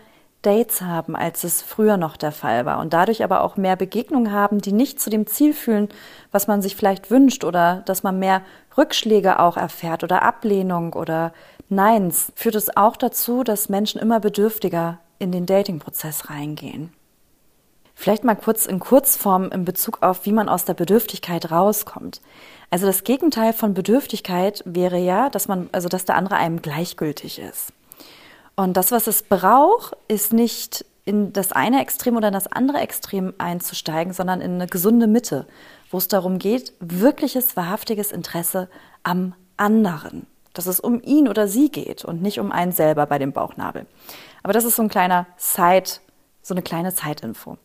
Dates 0.46 0.82
haben, 0.82 1.16
als 1.16 1.44
es 1.44 1.62
früher 1.62 1.98
noch 1.98 2.18
der 2.18 2.32
Fall 2.32 2.66
war 2.66 2.80
und 2.80 2.94
dadurch 2.94 3.24
aber 3.24 3.42
auch 3.42 3.58
mehr 3.58 3.76
Begegnungen 3.76 4.32
haben, 4.32 4.60
die 4.60 4.72
nicht 4.72 5.00
zu 5.00 5.10
dem 5.10 5.28
Ziel 5.28 5.54
fühlen, 5.54 5.90
was 6.32 6.48
man 6.48 6.62
sich 6.62 6.76
vielleicht 6.76 7.10
wünscht 7.10 7.44
oder 7.44 7.84
dass 7.86 8.04
man 8.04 8.20
mehr 8.20 8.42
Rückschläge 8.78 9.40
auch 9.40 9.58
erfährt 9.58 10.04
oder 10.04 10.22
Ablehnung 10.22 10.94
oder 10.94 11.34
Neins, 11.70 12.32
führt 12.36 12.56
es 12.56 12.78
auch 12.78 12.96
dazu, 12.96 13.44
dass 13.44 13.70
Menschen 13.70 14.00
immer 14.00 14.20
bedürftiger 14.20 15.00
in 15.18 15.32
den 15.32 15.48
Dating-Prozess 15.48 16.30
reingehen. 16.30 16.94
Vielleicht 17.96 18.24
mal 18.26 18.36
kurz 18.36 18.66
in 18.66 18.80
Kurzform 18.80 19.50
in 19.52 19.66
Bezug 19.66 20.04
auf, 20.04 20.26
wie 20.26 20.34
man 20.34 20.50
aus 20.50 20.66
der 20.66 20.74
Bedürftigkeit 20.74 21.50
rauskommt. 21.50 22.22
Also 22.70 22.86
das 22.86 23.06
Gegenteil 23.06 23.54
von 23.54 23.74
Bedürftigkeit 23.74 24.62
wäre 24.66 25.00
ja, 25.00 25.30
dass 25.30 25.48
man, 25.48 25.70
also 25.72 25.88
dass 25.88 26.06
der 26.06 26.16
andere 26.16 26.36
einem 26.36 26.62
gleichgültig 26.62 27.40
ist. 27.40 27.72
Und 28.56 28.78
das, 28.78 28.92
was 28.92 29.08
es 29.08 29.24
braucht, 29.24 29.98
ist 30.08 30.34
nicht 30.34 30.86
in 31.04 31.34
das 31.34 31.52
eine 31.52 31.82
Extrem 31.82 32.18
oder 32.18 32.30
in 32.30 32.34
das 32.34 32.48
andere 32.48 32.80
Extrem 32.80 33.34
einzusteigen, 33.38 34.14
sondern 34.14 34.42
in 34.42 34.56
eine 34.56 34.68
gesunde 34.68 35.08
Mitte, 35.08 35.46
wo 35.92 35.98
es 35.98 36.08
darum 36.08 36.40
geht, 36.40 36.74
wirkliches, 36.80 37.56
wahrhaftiges 37.56 38.12
Interesse 38.12 38.70
am 39.04 39.36
anderen. 39.58 40.26
Dass 40.54 40.66
es 40.66 40.80
um 40.80 41.02
ihn 41.02 41.28
oder 41.28 41.48
sie 41.48 41.70
geht 41.70 42.06
und 42.06 42.22
nicht 42.22 42.40
um 42.40 42.52
einen 42.52 42.72
selber 42.72 43.06
bei 43.06 43.20
dem 43.20 43.34
Bauchnabel. 43.34 43.86
Aber 44.42 44.54
das 44.54 44.64
ist 44.64 44.78
so 44.78 44.84
ein 44.84 44.90
kleiner 44.90 45.28
Side, 45.38 46.00
so 46.42 46.54
eine 46.54 46.62
kleine 46.62 46.94
Zeitinfo. 46.94 47.58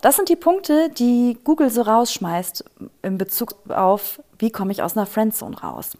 Das 0.00 0.16
sind 0.16 0.28
die 0.28 0.36
Punkte, 0.36 0.90
die 0.90 1.38
Google 1.44 1.70
so 1.70 1.82
rausschmeißt 1.82 2.64
in 3.02 3.18
Bezug 3.18 3.54
auf, 3.68 4.22
wie 4.38 4.50
komme 4.50 4.72
ich 4.72 4.82
aus 4.82 4.96
einer 4.96 5.06
Friendzone 5.06 5.60
raus. 5.60 5.96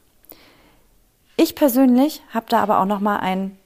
Ich 1.36 1.54
persönlich 1.54 2.22
habe 2.32 2.46
da 2.48 2.60
aber 2.60 2.80
auch 2.80 2.86
noch 2.86 3.00
mal 3.00 3.18
einen 3.18 3.58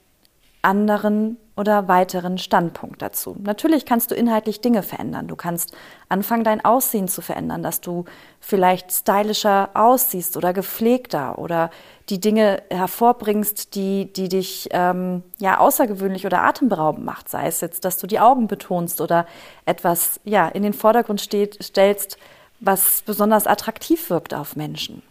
anderen 0.63 1.37
oder 1.55 1.87
weiteren 1.87 2.39
Standpunkt 2.39 3.01
dazu. 3.01 3.35
Natürlich 3.39 3.85
kannst 3.85 4.09
du 4.09 4.15
inhaltlich 4.15 4.61
Dinge 4.61 4.81
verändern. 4.81 5.27
Du 5.27 5.35
kannst 5.35 5.75
anfangen, 6.09 6.43
dein 6.43 6.65
Aussehen 6.65 7.07
zu 7.07 7.21
verändern, 7.21 7.61
dass 7.61 7.79
du 7.79 8.05
vielleicht 8.39 8.91
stylischer 8.91 9.69
aussiehst 9.75 10.35
oder 10.35 10.51
gepflegter 10.51 11.37
oder 11.37 11.69
die 12.09 12.19
Dinge 12.19 12.63
hervorbringst, 12.71 13.75
die, 13.75 14.11
die 14.11 14.29
dich 14.29 14.69
ähm, 14.71 15.21
ja 15.37 15.59
außergewöhnlich 15.59 16.25
oder 16.25 16.41
atemberaubend 16.41 17.05
macht. 17.05 17.29
Sei 17.29 17.45
es 17.45 17.61
jetzt, 17.61 17.85
dass 17.85 17.99
du 17.99 18.07
die 18.07 18.19
Augen 18.19 18.47
betonst 18.47 18.99
oder 18.99 19.27
etwas 19.65 20.19
ja 20.23 20.47
in 20.47 20.63
den 20.63 20.73
Vordergrund 20.73 21.21
steht, 21.21 21.63
stellst, 21.63 22.17
was 22.61 23.03
besonders 23.05 23.45
attraktiv 23.45 24.09
wirkt 24.09 24.33
auf 24.33 24.55
Menschen. 24.55 25.03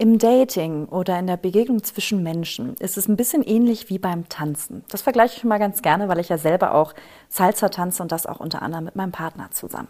Im 0.00 0.18
Dating 0.18 0.86
oder 0.86 1.18
in 1.18 1.26
der 1.26 1.36
Begegnung 1.36 1.84
zwischen 1.84 2.22
Menschen 2.22 2.74
ist 2.76 2.96
es 2.96 3.06
ein 3.06 3.18
bisschen 3.18 3.42
ähnlich 3.42 3.90
wie 3.90 3.98
beim 3.98 4.30
Tanzen. 4.30 4.82
Das 4.88 5.02
vergleiche 5.02 5.36
ich 5.36 5.44
mal 5.44 5.58
ganz 5.58 5.82
gerne, 5.82 6.08
weil 6.08 6.18
ich 6.20 6.30
ja 6.30 6.38
selber 6.38 6.72
auch 6.72 6.94
Salsa 7.28 7.68
tanze 7.68 8.02
und 8.02 8.10
das 8.10 8.24
auch 8.24 8.40
unter 8.40 8.62
anderem 8.62 8.86
mit 8.86 8.96
meinem 8.96 9.12
Partner 9.12 9.50
zusammen. 9.50 9.88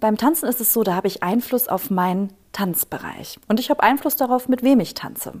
Beim 0.00 0.18
Tanzen 0.18 0.50
ist 0.50 0.60
es 0.60 0.74
so, 0.74 0.82
da 0.82 0.94
habe 0.94 1.06
ich 1.06 1.22
Einfluss 1.22 1.66
auf 1.66 1.88
meinen 1.88 2.30
Tanzbereich 2.52 3.38
und 3.48 3.58
ich 3.58 3.70
habe 3.70 3.82
Einfluss 3.82 4.16
darauf, 4.16 4.50
mit 4.50 4.62
wem 4.62 4.80
ich 4.80 4.92
tanze. 4.92 5.32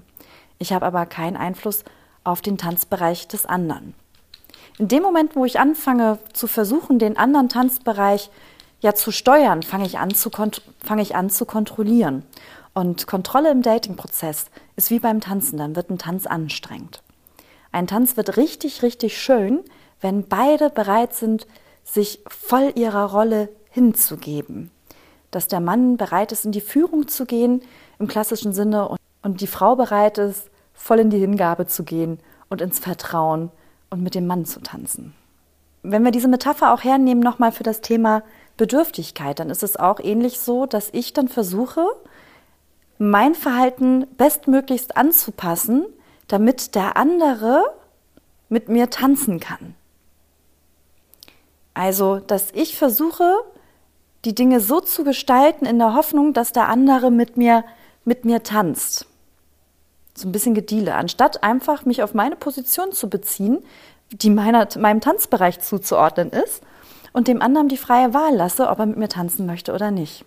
Ich 0.58 0.72
habe 0.72 0.86
aber 0.86 1.04
keinen 1.04 1.36
Einfluss 1.36 1.84
auf 2.24 2.40
den 2.40 2.56
Tanzbereich 2.56 3.28
des 3.28 3.44
anderen. 3.44 3.92
In 4.78 4.88
dem 4.88 5.02
Moment, 5.02 5.36
wo 5.36 5.44
ich 5.44 5.60
anfange 5.60 6.18
zu 6.32 6.46
versuchen, 6.46 6.98
den 6.98 7.18
anderen 7.18 7.50
Tanzbereich 7.50 8.30
ja 8.82 8.94
zu 8.94 9.12
steuern, 9.12 9.62
fange 9.62 9.86
ich 9.86 9.98
an 9.98 10.12
zu, 10.12 10.30
fange 10.30 11.02
ich 11.02 11.14
an 11.14 11.30
zu 11.30 11.46
kontrollieren. 11.46 12.24
Und 12.74 13.06
Kontrolle 13.06 13.50
im 13.50 13.62
Dating-Prozess 13.62 14.46
ist 14.76 14.90
wie 14.90 14.98
beim 14.98 15.20
Tanzen, 15.20 15.58
dann 15.58 15.76
wird 15.76 15.90
ein 15.90 15.98
Tanz 15.98 16.26
anstrengend. 16.26 17.02
Ein 17.70 17.86
Tanz 17.86 18.16
wird 18.16 18.36
richtig, 18.36 18.82
richtig 18.82 19.20
schön, 19.20 19.60
wenn 20.00 20.26
beide 20.26 20.70
bereit 20.70 21.14
sind, 21.14 21.46
sich 21.84 22.20
voll 22.26 22.72
ihrer 22.74 23.10
Rolle 23.12 23.48
hinzugeben. 23.70 24.70
Dass 25.30 25.48
der 25.48 25.60
Mann 25.60 25.96
bereit 25.96 26.32
ist, 26.32 26.44
in 26.44 26.52
die 26.52 26.60
Führung 26.60 27.08
zu 27.08 27.26
gehen 27.26 27.62
im 27.98 28.08
klassischen 28.08 28.52
Sinne 28.52 28.96
und 29.22 29.40
die 29.40 29.46
Frau 29.46 29.76
bereit 29.76 30.18
ist, 30.18 30.50
voll 30.74 30.98
in 30.98 31.10
die 31.10 31.18
Hingabe 31.18 31.66
zu 31.66 31.84
gehen 31.84 32.18
und 32.48 32.60
ins 32.60 32.78
Vertrauen 32.78 33.50
und 33.90 34.02
mit 34.02 34.14
dem 34.14 34.26
Mann 34.26 34.44
zu 34.44 34.60
tanzen. 34.60 35.14
Wenn 35.82 36.04
wir 36.04 36.10
diese 36.10 36.28
Metapher 36.28 36.72
auch 36.72 36.84
hernehmen 36.84 37.22
nochmal 37.22 37.52
für 37.52 37.64
das 37.64 37.80
Thema 37.80 38.22
Bedürftigkeit, 38.56 39.38
dann 39.38 39.50
ist 39.50 39.62
es 39.62 39.76
auch 39.76 40.00
ähnlich 40.00 40.38
so, 40.38 40.66
dass 40.66 40.90
ich 40.92 41.12
dann 41.12 41.28
versuche, 41.28 41.86
mein 42.98 43.34
Verhalten 43.34 44.06
bestmöglichst 44.16 44.96
anzupassen, 44.96 45.86
damit 46.28 46.74
der 46.74 46.96
andere 46.96 47.64
mit 48.48 48.68
mir 48.68 48.90
tanzen 48.90 49.40
kann. 49.40 49.74
Also, 51.74 52.18
dass 52.18 52.50
ich 52.52 52.76
versuche, 52.76 53.34
die 54.24 54.34
Dinge 54.34 54.60
so 54.60 54.80
zu 54.80 55.04
gestalten 55.04 55.66
in 55.66 55.78
der 55.78 55.94
Hoffnung, 55.94 56.32
dass 56.32 56.52
der 56.52 56.68
andere 56.68 57.10
mit 57.10 57.36
mir, 57.36 57.64
mit 58.04 58.24
mir 58.24 58.42
tanzt. 58.42 59.06
So 60.14 60.28
ein 60.28 60.32
bisschen 60.32 60.54
Gediele, 60.54 60.94
anstatt 60.94 61.42
einfach 61.42 61.84
mich 61.86 62.02
auf 62.02 62.14
meine 62.14 62.36
Position 62.36 62.92
zu 62.92 63.08
beziehen, 63.08 63.64
die 64.10 64.30
meiner, 64.30 64.68
meinem 64.78 65.00
Tanzbereich 65.00 65.60
zuzuordnen 65.60 66.30
ist 66.30 66.62
und 67.12 67.28
dem 67.28 67.40
anderen 67.40 67.68
die 67.68 67.78
freie 67.78 68.12
Wahl 68.12 68.34
lasse, 68.34 68.68
ob 68.68 68.78
er 68.78 68.86
mit 68.86 68.98
mir 68.98 69.08
tanzen 69.08 69.46
möchte 69.46 69.72
oder 69.72 69.90
nicht. 69.90 70.24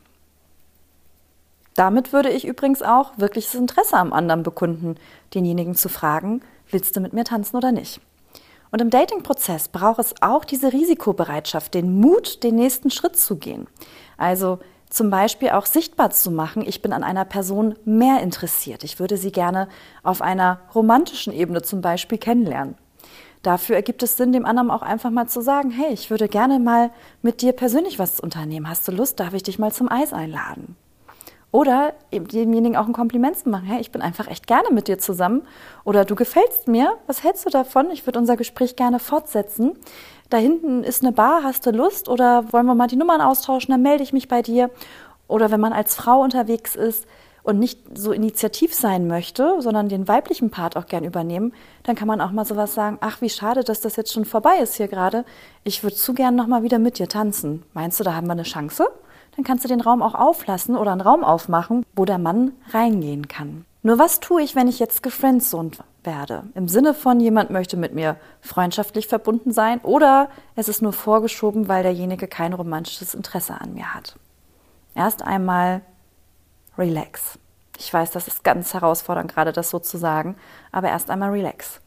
Damit 1.76 2.14
würde 2.14 2.30
ich 2.30 2.48
übrigens 2.48 2.82
auch 2.82 3.18
wirkliches 3.18 3.54
Interesse 3.54 3.98
am 3.98 4.14
anderen 4.14 4.44
bekunden, 4.44 4.96
denjenigen 5.34 5.76
zu 5.76 5.90
fragen, 5.90 6.42
willst 6.72 6.96
du 6.96 7.02
mit 7.02 7.14
mir 7.14 7.26
tanzen 7.26 7.58
oder 7.58 7.74
nicht? 7.74 8.00
Und 8.72 8.82
im 8.82 8.90
Dating-Prozess 8.90 9.68
braucht 9.68 10.00
es 10.00 10.16
auch 10.22 10.46
diese 10.46 10.74
Risikobereitschaft, 10.74 11.74
den 11.74 12.00
Mut, 12.00 12.44
den 12.44 12.56
nächsten 12.56 12.92
Schritt 12.92 13.18
zu 13.18 13.36
gehen. 13.36 13.68
Also 14.18 14.60
zum 14.90 15.10
Beispiel 15.10 15.50
auch 15.50 15.66
sichtbar 15.66 16.12
zu 16.12 16.32
machen, 16.32 16.64
ich 16.66 16.82
bin 16.82 16.94
an 16.94 17.04
einer 17.04 17.26
Person 17.26 17.76
mehr 17.84 18.22
interessiert. 18.22 18.84
Ich 18.84 19.00
würde 19.00 19.18
sie 19.18 19.32
gerne 19.32 19.68
auf 20.04 20.22
einer 20.22 20.62
romantischen 20.74 21.34
Ebene 21.34 21.62
zum 21.62 21.82
Beispiel 21.82 22.18
kennenlernen. 22.18 22.76
Dafür 23.44 23.76
ergibt 23.76 24.02
es 24.02 24.18
Sinn, 24.18 24.32
dem 24.32 24.46
anderen 24.46 24.72
auch 24.72 24.82
einfach 24.82 25.12
mal 25.12 25.28
zu 25.28 25.42
sagen, 25.42 25.72
hey, 25.72 25.94
ich 25.94 26.10
würde 26.10 26.30
gerne 26.30 26.58
mal 26.60 26.90
mit 27.22 27.42
dir 27.42 27.52
persönlich 27.52 28.00
was 28.00 28.20
unternehmen. 28.20 28.70
Hast 28.70 28.88
du 28.88 28.92
Lust? 28.92 29.20
Darf 29.20 29.34
ich 29.34 29.44
dich 29.44 29.60
mal 29.60 29.72
zum 29.72 29.92
Eis 29.92 30.14
einladen? 30.14 30.76
Oder 31.56 31.94
demjenigen 32.12 32.76
auch 32.76 32.86
ein 32.86 32.92
Kompliment 32.92 33.38
zu 33.40 33.48
machen. 33.48 33.64
Hey, 33.64 33.80
ich 33.80 33.90
bin 33.90 34.02
einfach 34.02 34.28
echt 34.28 34.46
gerne 34.46 34.72
mit 34.72 34.90
dir 34.90 34.98
zusammen. 34.98 35.44
Oder 35.86 36.04
du 36.04 36.14
gefällst 36.14 36.68
mir. 36.68 36.98
Was 37.08 37.24
hältst 37.24 37.46
du 37.46 37.50
davon? 37.50 37.92
Ich 37.92 38.06
würde 38.06 38.20
unser 38.20 38.36
Gespräch 38.36 38.76
gerne 38.76 39.00
fortsetzen. 39.00 39.78
Da 40.30 40.36
hinten 40.36 40.84
ist 40.84 41.02
eine 41.02 41.14
Bar. 41.14 41.44
Hast 41.44 41.66
du 41.66 41.72
Lust? 41.72 42.10
Oder 42.10 42.52
wollen 42.52 42.66
wir 42.66 42.76
mal 42.76 42.88
die 42.88 42.98
Nummern 42.98 43.22
austauschen? 43.22 43.72
Dann 43.72 43.82
melde 43.82 44.04
ich 44.04 44.12
mich 44.12 44.28
bei 44.28 44.42
dir. 44.42 44.70
Oder 45.30 45.50
wenn 45.50 45.62
man 45.62 45.72
als 45.72 45.96
Frau 45.96 46.22
unterwegs 46.22 46.76
ist 46.76 47.08
und 47.44 47.58
nicht 47.58 47.80
so 47.98 48.12
initiativ 48.12 48.74
sein 48.74 49.08
möchte, 49.08 49.62
sondern 49.62 49.88
den 49.88 50.10
weiblichen 50.10 50.50
Part 50.50 50.76
auch 50.76 50.88
gern 50.88 51.06
übernehmen, 51.06 51.54
dann 51.84 51.96
kann 51.96 52.10
man 52.10 52.20
auch 52.20 52.32
mal 52.32 52.44
sowas 52.44 52.74
sagen, 52.74 52.98
ach, 53.00 53.22
wie 53.22 53.30
schade, 53.30 53.64
dass 53.64 53.80
das 53.80 53.96
jetzt 53.96 54.12
schon 54.12 54.26
vorbei 54.26 54.58
ist 54.58 54.76
hier 54.76 54.90
gerade. 54.90 55.24
Ich 55.64 55.84
würde 55.84 55.96
zu 55.96 56.14
gern 56.14 56.36
noch 56.36 56.48
mal 56.48 56.64
wieder 56.64 56.80
mit 56.80 57.00
dir 57.00 57.08
tanzen. 57.08 57.64
Meinst 57.74 57.98
du, 57.98 58.04
da 58.04 58.14
haben 58.14 58.28
wir 58.28 58.34
eine 58.34 58.44
Chance? 58.44 58.90
Dann 59.36 59.46
kannst 59.46 59.64
du 59.64 59.68
den 59.68 59.82
Raum 59.82 60.02
auch 60.02 60.16
auflassen 60.16 60.76
oder 60.76 60.92
einen 60.92 61.02
Raum 61.02 61.24
aufmachen, 61.24 61.86
wo 61.96 62.06
der 62.06 62.18
Mann 62.18 62.54
reingehen 62.72 63.28
kann. 63.28 63.66
Nur 63.84 64.00
was 64.00 64.20
tue 64.20 64.42
ich, 64.42 64.56
wenn 64.56 64.68
ich 64.68 64.80
jetzt 64.80 65.04
gefriendzoned 65.04 65.78
werde? 66.04 66.44
Im 66.56 66.68
Sinne 66.68 66.94
von, 66.94 67.20
jemand 67.20 67.52
möchte 67.52 67.78
mit 67.78 67.94
mir 67.94 68.18
freundschaftlich 68.42 69.08
verbunden 69.08 69.52
sein 69.52 69.80
oder 69.82 70.30
es 70.56 70.70
ist 70.70 70.82
nur 70.82 70.94
vorgeschoben, 70.94 71.68
weil 71.68 71.84
derjenige 71.84 72.28
kein 72.28 72.54
romantisches 72.54 73.14
Interesse 73.14 73.60
an 73.60 73.74
mir 73.74 73.94
hat. 73.94 74.16
Erst 74.96 75.22
einmal 75.22 75.82
relax. 76.78 77.38
Ich 77.78 77.94
weiß, 77.94 78.12
das 78.12 78.28
ist 78.28 78.44
ganz 78.44 78.74
herausfordernd, 78.74 79.32
gerade 79.32 79.52
das 79.52 79.70
so 79.70 79.80
zu 79.80 79.98
sagen, 79.98 80.36
aber 80.72 80.90
erst 80.90 81.10
einmal 81.10 81.32
relax. 81.32 81.82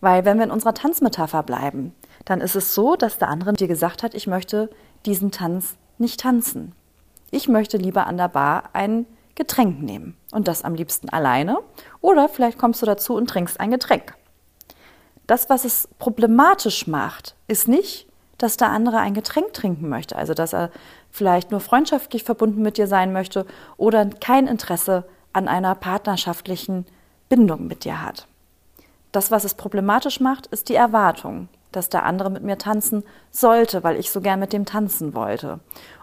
Weil 0.00 0.24
wenn 0.24 0.38
wir 0.38 0.44
in 0.44 0.50
unserer 0.50 0.74
Tanzmetapher 0.74 1.42
bleiben, 1.42 1.94
dann 2.24 2.40
ist 2.40 2.54
es 2.54 2.74
so, 2.74 2.96
dass 2.96 3.18
der 3.18 3.28
andere 3.28 3.52
dir 3.52 3.68
gesagt 3.68 4.02
hat, 4.02 4.14
ich 4.14 4.26
möchte 4.26 4.70
diesen 5.04 5.32
Tanz 5.32 5.76
nicht 5.98 6.20
tanzen. 6.20 6.72
Ich 7.34 7.48
möchte 7.48 7.78
lieber 7.78 8.06
an 8.06 8.18
der 8.18 8.28
Bar 8.28 8.64
ein 8.74 9.06
Getränk 9.36 9.80
nehmen 9.80 10.18
und 10.32 10.48
das 10.48 10.64
am 10.64 10.74
liebsten 10.74 11.08
alleine 11.08 11.60
oder 12.02 12.28
vielleicht 12.28 12.58
kommst 12.58 12.82
du 12.82 12.86
dazu 12.86 13.14
und 13.14 13.26
trinkst 13.26 13.58
ein 13.58 13.70
Getränk. 13.70 14.14
Das, 15.26 15.48
was 15.48 15.64
es 15.64 15.88
problematisch 15.98 16.86
macht, 16.86 17.34
ist 17.48 17.68
nicht, 17.68 18.06
dass 18.36 18.58
der 18.58 18.68
andere 18.68 18.98
ein 18.98 19.14
Getränk 19.14 19.54
trinken 19.54 19.88
möchte, 19.88 20.14
also 20.14 20.34
dass 20.34 20.52
er 20.52 20.70
vielleicht 21.10 21.50
nur 21.50 21.60
freundschaftlich 21.60 22.22
verbunden 22.22 22.60
mit 22.60 22.76
dir 22.76 22.86
sein 22.86 23.14
möchte 23.14 23.46
oder 23.78 24.04
kein 24.04 24.46
Interesse 24.46 25.04
an 25.32 25.48
einer 25.48 25.74
partnerschaftlichen 25.74 26.84
Bindung 27.30 27.66
mit 27.66 27.84
dir 27.84 28.02
hat. 28.02 28.26
Das, 29.10 29.30
was 29.30 29.44
es 29.44 29.54
problematisch 29.54 30.20
macht, 30.20 30.48
ist 30.48 30.68
die 30.68 30.74
Erwartung, 30.74 31.48
dass 31.70 31.88
der 31.88 32.04
andere 32.04 32.28
mit 32.28 32.42
mir 32.42 32.58
tanzen 32.58 33.04
sollte, 33.30 33.82
weil 33.84 33.98
ich 33.98 34.10
so 34.10 34.20
gern 34.20 34.40
mit 34.40 34.52
dem 34.52 34.66
tanzen 34.66 35.14
wollte 35.14 35.60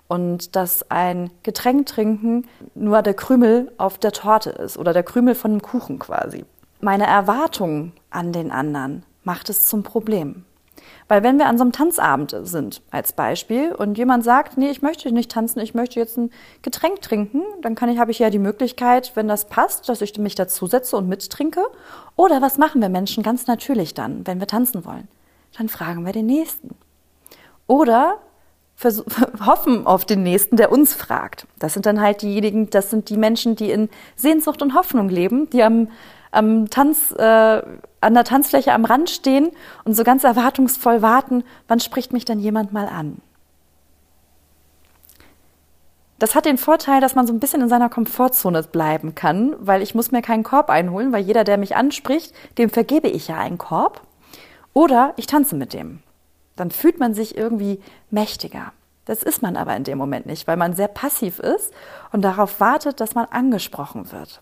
und 0.09 0.55
dass 0.55 0.89
ein 0.89 1.29
Getränk 1.43 1.85
trinken 1.85 2.47
nur 2.75 3.01
der 3.01 3.13
Krümel 3.13 3.71
auf 3.77 3.97
der 3.97 4.11
Torte 4.11 4.49
ist 4.49 4.77
oder 4.77 4.91
der 4.91 5.03
Krümel 5.03 5.35
von 5.35 5.51
einem 5.51 5.61
Kuchen 5.61 5.99
quasi. 5.99 6.43
Meine 6.81 7.05
Erwartung 7.05 7.93
an 8.09 8.33
den 8.33 8.51
anderen 8.51 9.03
macht 9.23 9.49
es 9.49 9.65
zum 9.65 9.83
Problem. 9.83 10.45
Weil 11.07 11.23
wenn 11.23 11.37
wir 11.37 11.45
an 11.45 11.57
so 11.57 11.63
einem 11.63 11.73
Tanzabend 11.73 12.35
sind, 12.43 12.81
als 12.89 13.13
Beispiel, 13.13 13.73
und 13.73 13.97
jemand 13.97 14.23
sagt, 14.23 14.57
nee, 14.57 14.69
ich 14.69 14.81
möchte 14.81 15.11
nicht 15.11 15.31
tanzen, 15.31 15.59
ich 15.59 15.75
möchte 15.75 15.99
jetzt 15.99 16.17
ein 16.17 16.31
Getränk 16.63 17.01
trinken, 17.01 17.43
dann 17.61 17.75
kann 17.75 17.89
ich, 17.89 17.99
habe 17.99 18.11
ich 18.11 18.19
ja 18.19 18.29
die 18.29 18.39
Möglichkeit, 18.39 19.11
wenn 19.15 19.27
das 19.27 19.45
passt, 19.45 19.89
dass 19.89 20.01
ich 20.01 20.17
mich 20.17 20.35
dazusetze 20.35 20.97
und 20.97 21.07
mittrinke. 21.07 21.61
Oder 22.15 22.41
was 22.41 22.57
machen 22.57 22.81
wir 22.81 22.89
Menschen 22.89 23.23
ganz 23.23 23.45
natürlich 23.45 23.93
dann, 23.93 24.25
wenn 24.25 24.39
wir 24.39 24.47
tanzen 24.47 24.85
wollen? 24.85 25.07
Dann 25.57 25.69
fragen 25.69 26.05
wir 26.05 26.13
den 26.13 26.25
Nächsten. 26.25 26.75
Oder 27.67 28.17
hoffen 29.45 29.85
auf 29.85 30.05
den 30.05 30.23
Nächsten, 30.23 30.55
der 30.55 30.71
uns 30.71 30.93
fragt. 30.93 31.47
Das 31.59 31.73
sind 31.73 31.85
dann 31.85 31.99
halt 32.01 32.21
diejenigen, 32.21 32.69
das 32.69 32.89
sind 32.89 33.09
die 33.09 33.17
Menschen, 33.17 33.55
die 33.55 33.71
in 33.71 33.89
Sehnsucht 34.15 34.61
und 34.61 34.73
Hoffnung 34.73 35.09
leben, 35.09 35.49
die 35.49 35.63
am, 35.63 35.89
am 36.31 36.69
Tanz, 36.69 37.11
äh, 37.11 37.61
an 38.01 38.13
der 38.13 38.23
Tanzfläche 38.23 38.73
am 38.73 38.85
Rand 38.85 39.09
stehen 39.09 39.51
und 39.83 39.95
so 39.95 40.03
ganz 40.03 40.23
erwartungsvoll 40.23 41.01
warten, 41.01 41.43
wann 41.67 41.79
spricht 41.79 42.13
mich 42.13 42.25
dann 42.25 42.39
jemand 42.39 42.71
mal 42.71 42.87
an. 42.87 43.21
Das 46.19 46.35
hat 46.35 46.45
den 46.45 46.57
Vorteil, 46.57 46.99
dass 46.99 47.15
man 47.15 47.25
so 47.25 47.33
ein 47.33 47.39
bisschen 47.39 47.61
in 47.61 47.69
seiner 47.69 47.89
Komfortzone 47.89 48.63
bleiben 48.63 49.15
kann, 49.15 49.55
weil 49.59 49.81
ich 49.81 49.95
muss 49.95 50.11
mir 50.11 50.21
keinen 50.21 50.43
Korb 50.43 50.69
einholen, 50.69 51.13
weil 51.13 51.23
jeder, 51.23 51.45
der 51.45 51.57
mich 51.57 51.77
anspricht, 51.77 52.33
dem 52.57 52.69
vergebe 52.69 53.07
ich 53.07 53.29
ja 53.29 53.37
einen 53.37 53.57
Korb. 53.57 54.01
Oder 54.73 55.13
ich 55.15 55.27
tanze 55.27 55.55
mit 55.55 55.73
dem. 55.73 56.01
Dann 56.59 56.71
fühlt 56.71 56.99
man 56.99 57.13
sich 57.13 57.37
irgendwie 57.37 57.81
mächtiger. 58.09 58.73
Das 59.05 59.23
ist 59.23 59.41
man 59.41 59.55
aber 59.55 59.75
in 59.75 59.85
dem 59.85 59.97
Moment 59.97 60.25
nicht, 60.25 60.45
weil 60.47 60.57
man 60.57 60.75
sehr 60.75 60.89
passiv 60.89 61.39
ist 61.39 61.73
und 62.11 62.21
darauf 62.21 62.59
wartet, 62.59 62.99
dass 62.99 63.15
man 63.15 63.25
angesprochen 63.25 64.11
wird. 64.11 64.41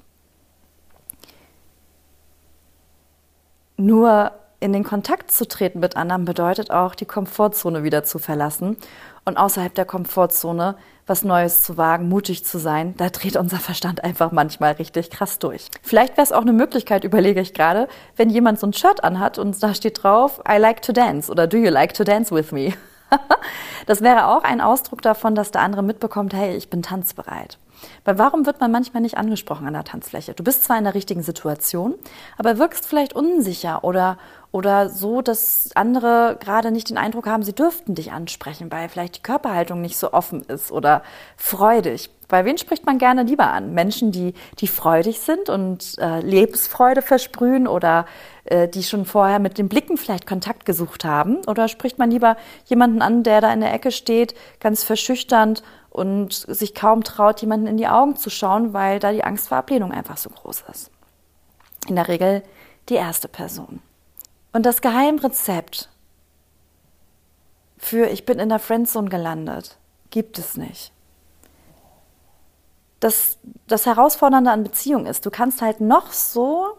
Nur 3.78 4.32
in 4.60 4.74
den 4.74 4.84
Kontakt 4.84 5.32
zu 5.32 5.48
treten 5.48 5.80
mit 5.80 5.96
anderen 5.96 6.26
bedeutet 6.26 6.72
auch, 6.72 6.96
die 6.96 7.06
Komfortzone 7.06 7.84
wieder 7.84 8.04
zu 8.04 8.18
verlassen 8.18 8.78
und 9.26 9.38
außerhalb 9.38 9.74
der 9.76 9.86
Komfortzone 9.86 10.76
was 11.06 11.24
Neues 11.24 11.64
zu 11.64 11.78
wagen, 11.78 12.10
mutig 12.10 12.44
zu 12.44 12.60
sein, 12.60 12.94
da 12.98 13.10
dreht 13.10 13.38
unser 13.38 13.58
Verstand 13.58 14.04
einfach 14.04 14.32
manchmal 14.32 14.74
richtig 14.74 15.10
krass 15.10 15.40
durch. 15.40 15.70
Vielleicht 15.82 16.18
wäre 16.18 16.24
es 16.24 16.34
auch 16.34 16.42
eine 16.42 16.54
Möglichkeit, 16.54 17.04
überlege 17.04 17.40
ich 17.40 17.54
gerade, 17.54 17.88
wenn 18.18 18.30
jemand 18.30 18.60
so 18.60 18.68
ein 18.68 18.74
Shirt 18.74 19.04
anhat 19.04 19.38
und 19.38 19.62
da 19.64 19.74
steht 19.74 20.04
drauf, 20.04 20.42
I 20.50 20.58
like 20.58 20.82
to 20.82 20.92
dance 20.92 21.32
oder 21.32 21.48
Do 21.48 21.58
you 21.58 21.70
like 21.70 21.94
to 21.94 22.04
dance 22.04 22.34
with 22.34 22.52
me? 22.52 22.74
das 23.86 24.02
wäre 24.02 24.28
auch 24.28 24.44
ein 24.44 24.60
Ausdruck 24.60 25.02
davon, 25.02 25.34
dass 25.34 25.52
der 25.52 25.62
andere 25.62 25.84
mitbekommt, 25.84 26.34
hey, 26.34 26.56
ich 26.56 26.70
bin 26.70 26.82
tanzbereit. 26.82 27.58
Weil 28.06 28.18
warum 28.18 28.46
wird 28.46 28.60
man 28.60 28.72
manchmal 28.72 29.02
nicht 29.02 29.18
angesprochen 29.18 29.68
an 29.68 29.74
der 29.74 29.84
Tanzfläche? 29.84 30.34
Du 30.34 30.44
bist 30.44 30.64
zwar 30.64 30.78
in 30.78 30.84
der 30.84 30.96
richtigen 30.96 31.22
Situation, 31.22 31.96
aber 32.38 32.58
wirkst 32.58 32.88
vielleicht 32.88 33.14
unsicher 33.14 33.84
oder, 33.84 34.18
oder 34.58 34.90
so, 34.90 35.22
dass 35.22 35.70
andere 35.76 36.36
gerade 36.40 36.72
nicht 36.72 36.90
den 36.90 36.98
Eindruck 36.98 37.28
haben, 37.28 37.44
sie 37.44 37.54
dürften 37.54 37.94
dich 37.94 38.12
ansprechen, 38.12 38.72
weil 38.72 38.90
vielleicht 38.90 39.18
die 39.18 39.22
Körperhaltung 39.22 39.82
nicht 39.82 39.98
so 39.98 40.14
offen 40.14 40.42
ist 40.42 40.72
oder 40.72 41.04
freudig. 41.38 42.10
Bei 42.28 42.44
wen 42.44 42.58
spricht 42.58 42.86
man 42.86 42.98
gerne 42.98 43.24
lieber 43.24 43.48
an? 43.48 43.74
Menschen, 43.74 44.12
die, 44.12 44.34
die 44.60 44.68
freudig 44.68 45.20
sind 45.20 45.50
und 45.50 45.98
äh, 46.00 46.20
Lebensfreude 46.22 47.02
versprühen 47.02 47.68
oder 47.68 48.06
äh, 48.46 48.68
die 48.68 48.84
schon 48.84 49.06
vorher 49.06 49.40
mit 49.40 49.60
den 49.60 49.70
Blicken 49.70 49.96
vielleicht 49.96 50.26
Kontakt 50.26 50.66
gesucht 50.66 51.06
haben? 51.06 51.38
Oder 51.46 51.68
spricht 51.68 52.00
man 52.00 52.10
lieber 52.10 52.36
jemanden 52.66 53.04
an, 53.04 53.22
der 53.22 53.42
da 53.42 53.54
in 53.54 53.62
der 53.62 53.74
Ecke 53.74 53.92
steht, 53.92 54.34
ganz 54.60 54.84
verschüchternd 54.84 55.62
und 55.90 56.34
sich 56.34 56.74
kaum 56.74 57.04
traut, 57.04 57.42
jemanden 57.42 57.68
in 57.68 57.78
die 57.78 57.88
Augen 57.88 58.16
zu 58.16 58.32
schauen, 58.32 58.74
weil 58.74 59.00
da 59.00 59.12
die 59.12 59.24
Angst 59.24 59.50
vor 59.50 59.58
Ablehnung 59.58 59.92
einfach 59.92 60.18
so 60.18 60.30
groß 60.30 60.64
ist. 60.72 60.92
In 61.88 61.96
der 61.96 62.08
Regel 62.08 62.44
die 62.90 62.96
erste 62.96 63.28
Person. 63.28 63.82
Und 64.54 64.66
das 64.66 64.82
Geheimrezept 64.82 65.90
für 67.78 68.08
ich 68.08 68.26
bin 68.26 68.40
in 68.40 68.50
der 68.50 68.60
Friendzone 68.60 69.10
gelandet 69.10 69.78
gibt 70.10 70.40
es 70.40 70.58
nicht. 70.58 70.92
Das, 73.00 73.38
das 73.68 73.86
Herausfordernde 73.86 74.52
an 74.52 74.64
Beziehung 74.64 75.06
ist, 75.06 75.26
du 75.26 75.30
kannst 75.30 75.62
halt 75.62 75.82
noch 75.82 76.12
so 76.12 76.78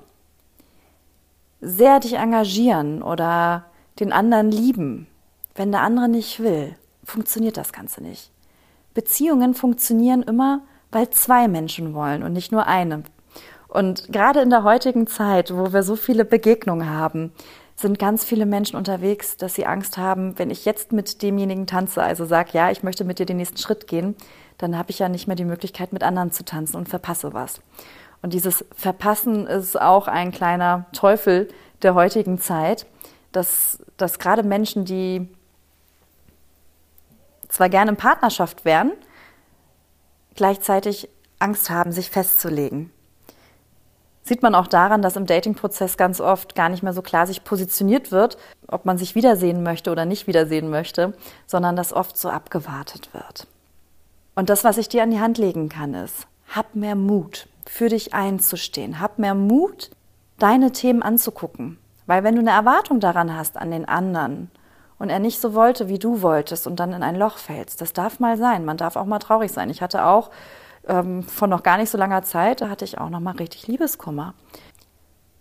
sehr 1.60 2.00
dich 2.00 2.14
engagieren 2.14 3.02
oder 3.02 3.66
den 4.00 4.12
anderen 4.12 4.50
lieben. 4.50 5.06
Wenn 5.54 5.72
der 5.72 5.82
andere 5.82 6.08
nicht 6.08 6.40
will, 6.40 6.76
funktioniert 7.04 7.56
das 7.56 7.72
Ganze 7.72 8.02
nicht. 8.02 8.30
Beziehungen 8.94 9.54
funktionieren 9.54 10.22
immer, 10.22 10.62
weil 10.90 11.10
zwei 11.10 11.46
Menschen 11.46 11.94
wollen 11.94 12.22
und 12.22 12.32
nicht 12.32 12.50
nur 12.50 12.66
eine. 12.66 13.04
Und 13.68 14.10
gerade 14.10 14.40
in 14.40 14.50
der 14.50 14.64
heutigen 14.64 15.06
Zeit, 15.06 15.54
wo 15.54 15.72
wir 15.72 15.82
so 15.82 15.94
viele 15.94 16.24
Begegnungen 16.24 16.88
haben, 16.88 17.32
sind 17.76 17.98
ganz 17.98 18.24
viele 18.24 18.46
Menschen 18.46 18.76
unterwegs, 18.76 19.36
dass 19.36 19.54
sie 19.54 19.66
Angst 19.66 19.98
haben, 19.98 20.38
wenn 20.38 20.50
ich 20.50 20.64
jetzt 20.64 20.90
mit 20.90 21.22
demjenigen 21.22 21.66
tanze, 21.66 22.02
also 22.02 22.24
sage, 22.24 22.50
ja, 22.52 22.70
ich 22.70 22.82
möchte 22.82 23.04
mit 23.04 23.18
dir 23.18 23.26
den 23.26 23.36
nächsten 23.36 23.58
Schritt 23.58 23.86
gehen, 23.86 24.16
dann 24.56 24.76
habe 24.76 24.90
ich 24.90 24.98
ja 24.98 25.08
nicht 25.08 25.28
mehr 25.28 25.36
die 25.36 25.44
Möglichkeit, 25.44 25.92
mit 25.92 26.02
anderen 26.02 26.32
zu 26.32 26.44
tanzen 26.44 26.76
und 26.76 26.88
verpasse 26.88 27.34
was. 27.34 27.60
Und 28.20 28.32
dieses 28.32 28.64
Verpassen 28.74 29.46
ist 29.46 29.80
auch 29.80 30.08
ein 30.08 30.32
kleiner 30.32 30.86
Teufel 30.92 31.48
der 31.82 31.94
heutigen 31.94 32.40
Zeit, 32.40 32.86
dass, 33.30 33.78
dass 33.96 34.18
gerade 34.18 34.42
Menschen, 34.42 34.84
die 34.84 35.28
zwar 37.48 37.68
gerne 37.68 37.92
in 37.92 37.96
Partnerschaft 37.96 38.64
wären, 38.64 38.92
gleichzeitig 40.34 41.08
Angst 41.38 41.70
haben, 41.70 41.92
sich 41.92 42.10
festzulegen. 42.10 42.90
Sieht 44.28 44.42
man 44.42 44.54
auch 44.54 44.66
daran, 44.66 45.00
dass 45.00 45.16
im 45.16 45.24
Dating-Prozess 45.24 45.96
ganz 45.96 46.20
oft 46.20 46.54
gar 46.54 46.68
nicht 46.68 46.82
mehr 46.82 46.92
so 46.92 47.00
klar 47.00 47.26
sich 47.26 47.44
positioniert 47.44 48.12
wird, 48.12 48.36
ob 48.66 48.84
man 48.84 48.98
sich 48.98 49.14
wiedersehen 49.14 49.62
möchte 49.62 49.90
oder 49.90 50.04
nicht 50.04 50.26
wiedersehen 50.26 50.68
möchte, 50.68 51.14
sondern 51.46 51.76
dass 51.76 51.94
oft 51.94 52.18
so 52.18 52.28
abgewartet 52.28 53.08
wird. 53.14 53.46
Und 54.34 54.50
das, 54.50 54.64
was 54.64 54.76
ich 54.76 54.90
dir 54.90 55.02
an 55.02 55.10
die 55.10 55.18
Hand 55.18 55.38
legen 55.38 55.70
kann, 55.70 55.94
ist, 55.94 56.26
hab 56.54 56.74
mehr 56.74 56.94
Mut, 56.94 57.48
für 57.64 57.88
dich 57.88 58.12
einzustehen. 58.12 59.00
Hab 59.00 59.18
mehr 59.18 59.34
Mut, 59.34 59.92
deine 60.38 60.72
Themen 60.72 61.02
anzugucken. 61.02 61.78
Weil 62.04 62.22
wenn 62.22 62.34
du 62.34 62.42
eine 62.42 62.50
Erwartung 62.50 63.00
daran 63.00 63.34
hast 63.34 63.56
an 63.56 63.70
den 63.70 63.88
anderen 63.88 64.50
und 64.98 65.08
er 65.08 65.20
nicht 65.20 65.40
so 65.40 65.54
wollte, 65.54 65.88
wie 65.88 65.98
du 65.98 66.20
wolltest 66.20 66.66
und 66.66 66.78
dann 66.80 66.92
in 66.92 67.02
ein 67.02 67.16
Loch 67.16 67.38
fällst. 67.38 67.80
Das 67.80 67.94
darf 67.94 68.20
mal 68.20 68.36
sein. 68.36 68.66
Man 68.66 68.76
darf 68.76 68.96
auch 68.96 69.06
mal 69.06 69.20
traurig 69.20 69.52
sein. 69.52 69.70
Ich 69.70 69.80
hatte 69.80 70.04
auch 70.04 70.28
ähm, 70.88 71.22
von 71.22 71.50
noch 71.50 71.62
gar 71.62 71.76
nicht 71.76 71.90
so 71.90 71.98
langer 71.98 72.22
Zeit, 72.22 72.60
da 72.60 72.68
hatte 72.68 72.84
ich 72.84 72.98
auch 72.98 73.10
noch 73.10 73.20
mal 73.20 73.36
richtig 73.36 73.66
Liebeskummer. 73.66 74.34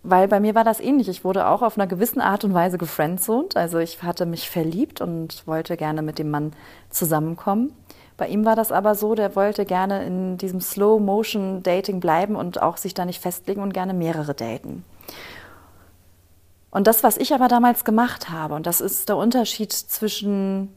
Weil 0.02 0.28
bei 0.28 0.40
mir 0.40 0.54
war 0.54 0.64
das 0.64 0.80
ähnlich. 0.80 1.08
Ich 1.08 1.24
wurde 1.24 1.48
auch 1.48 1.60
auf 1.62 1.76
einer 1.76 1.86
gewissen 1.86 2.20
Art 2.20 2.44
und 2.44 2.54
Weise 2.54 2.78
gefriendzoned. 2.78 3.56
Also 3.56 3.78
ich 3.78 4.02
hatte 4.02 4.26
mich 4.26 4.48
verliebt 4.48 5.00
und 5.00 5.46
wollte 5.46 5.76
gerne 5.76 6.02
mit 6.02 6.18
dem 6.18 6.30
Mann 6.30 6.52
zusammenkommen. 6.88 7.72
Bei 8.16 8.26
ihm 8.28 8.44
war 8.44 8.56
das 8.56 8.72
aber 8.72 8.94
so, 8.94 9.14
der 9.14 9.36
wollte 9.36 9.64
gerne 9.64 10.04
in 10.04 10.38
diesem 10.38 10.60
Slow-Motion-Dating 10.60 12.00
bleiben 12.00 12.36
und 12.36 12.60
auch 12.62 12.76
sich 12.76 12.94
da 12.94 13.04
nicht 13.04 13.20
festlegen 13.20 13.62
und 13.62 13.72
gerne 13.72 13.94
mehrere 13.94 14.34
daten. 14.34 14.84
Und 16.70 16.86
das, 16.86 17.02
was 17.02 17.16
ich 17.16 17.32
aber 17.32 17.48
damals 17.48 17.84
gemacht 17.84 18.28
habe, 18.28 18.54
und 18.54 18.66
das 18.66 18.80
ist 18.80 19.08
der 19.08 19.16
Unterschied 19.16 19.72
zwischen 19.72 20.74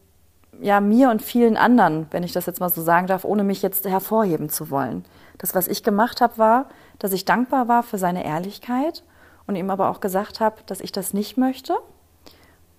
ja, 0.59 0.81
mir 0.81 1.09
und 1.09 1.21
vielen 1.21 1.57
anderen, 1.57 2.07
wenn 2.11 2.23
ich 2.23 2.33
das 2.33 2.45
jetzt 2.45 2.59
mal 2.59 2.69
so 2.69 2.81
sagen 2.81 3.07
darf, 3.07 3.23
ohne 3.23 3.43
mich 3.43 3.61
jetzt 3.61 3.85
hervorheben 3.85 4.49
zu 4.49 4.69
wollen. 4.69 5.05
Das, 5.37 5.55
was 5.55 5.67
ich 5.67 5.83
gemacht 5.83 6.21
habe, 6.21 6.37
war, 6.37 6.69
dass 6.99 7.13
ich 7.13 7.25
dankbar 7.25 7.67
war 7.67 7.83
für 7.83 7.97
seine 7.97 8.25
Ehrlichkeit 8.25 9.03
und 9.47 9.55
ihm 9.55 9.69
aber 9.69 9.89
auch 9.89 10.01
gesagt 10.01 10.39
habe, 10.39 10.57
dass 10.65 10.81
ich 10.81 10.91
das 10.91 11.13
nicht 11.13 11.37
möchte 11.37 11.75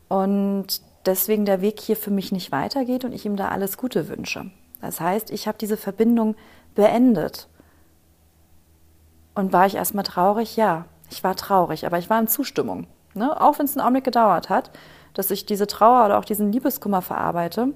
und 0.08 0.82
deswegen 1.06 1.44
der 1.44 1.61
Weg 1.61 1.80
hier 1.80 1.96
für 1.96 2.11
mich 2.11 2.32
nicht 2.32 2.52
weitergeht 2.52 3.04
und 3.04 3.12
ich 3.12 3.24
ihm 3.24 3.37
da 3.37 3.48
alles 3.48 3.76
Gute 3.78 4.08
wünsche. 4.08 4.50
Das 4.80 5.00
heißt, 5.00 5.30
ich 5.30 5.48
habe 5.48 5.58
diese 5.58 5.76
Verbindung 5.76 6.37
beendet. 6.74 7.48
Und 9.35 9.52
war 9.52 9.66
ich 9.66 9.76
erstmal 9.76 10.04
traurig? 10.04 10.56
Ja, 10.56 10.85
ich 11.11 11.24
war 11.24 11.35
traurig, 11.35 11.87
aber 11.87 11.98
ich 11.98 12.11
war 12.11 12.20
in 12.20 12.28
Zustimmung. 12.28 12.87
Ne? 13.14 13.40
Auch 13.40 13.58
wenn 13.58 13.64
es 13.64 13.76
einen 13.76 13.82
Augenblick 13.82 14.04
gedauert 14.04 14.50
hat, 14.50 14.70
dass 15.14 15.31
ich 15.31 15.46
diese 15.46 15.66
Trauer 15.66 16.07
oder 16.07 16.18
auch 16.18 16.25
diesen 16.25 16.53
Liebeskummer 16.53 17.03
verarbeite, 17.03 17.68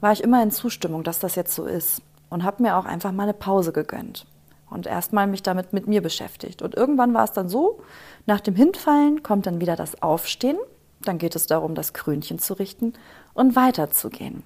war 0.00 0.12
ich 0.12 0.22
immer 0.22 0.42
in 0.42 0.50
Zustimmung, 0.50 1.02
dass 1.02 1.18
das 1.18 1.34
jetzt 1.34 1.54
so 1.54 1.64
ist 1.64 2.02
und 2.30 2.44
habe 2.44 2.62
mir 2.62 2.76
auch 2.76 2.84
einfach 2.84 3.12
mal 3.12 3.24
eine 3.24 3.34
Pause 3.34 3.72
gegönnt 3.72 4.26
und 4.70 4.86
erstmal 4.86 5.26
mich 5.26 5.42
damit 5.42 5.72
mit 5.72 5.86
mir 5.86 6.02
beschäftigt. 6.02 6.62
Und 6.62 6.74
irgendwann 6.74 7.14
war 7.14 7.24
es 7.24 7.32
dann 7.32 7.48
so, 7.48 7.80
nach 8.26 8.40
dem 8.40 8.54
Hinfallen 8.54 9.22
kommt 9.22 9.46
dann 9.46 9.60
wieder 9.60 9.76
das 9.76 10.02
Aufstehen, 10.02 10.58
dann 11.02 11.18
geht 11.18 11.36
es 11.36 11.46
darum, 11.46 11.74
das 11.74 11.92
Krönchen 11.92 12.38
zu 12.38 12.54
richten 12.54 12.94
und 13.34 13.56
weiterzugehen. 13.56 14.42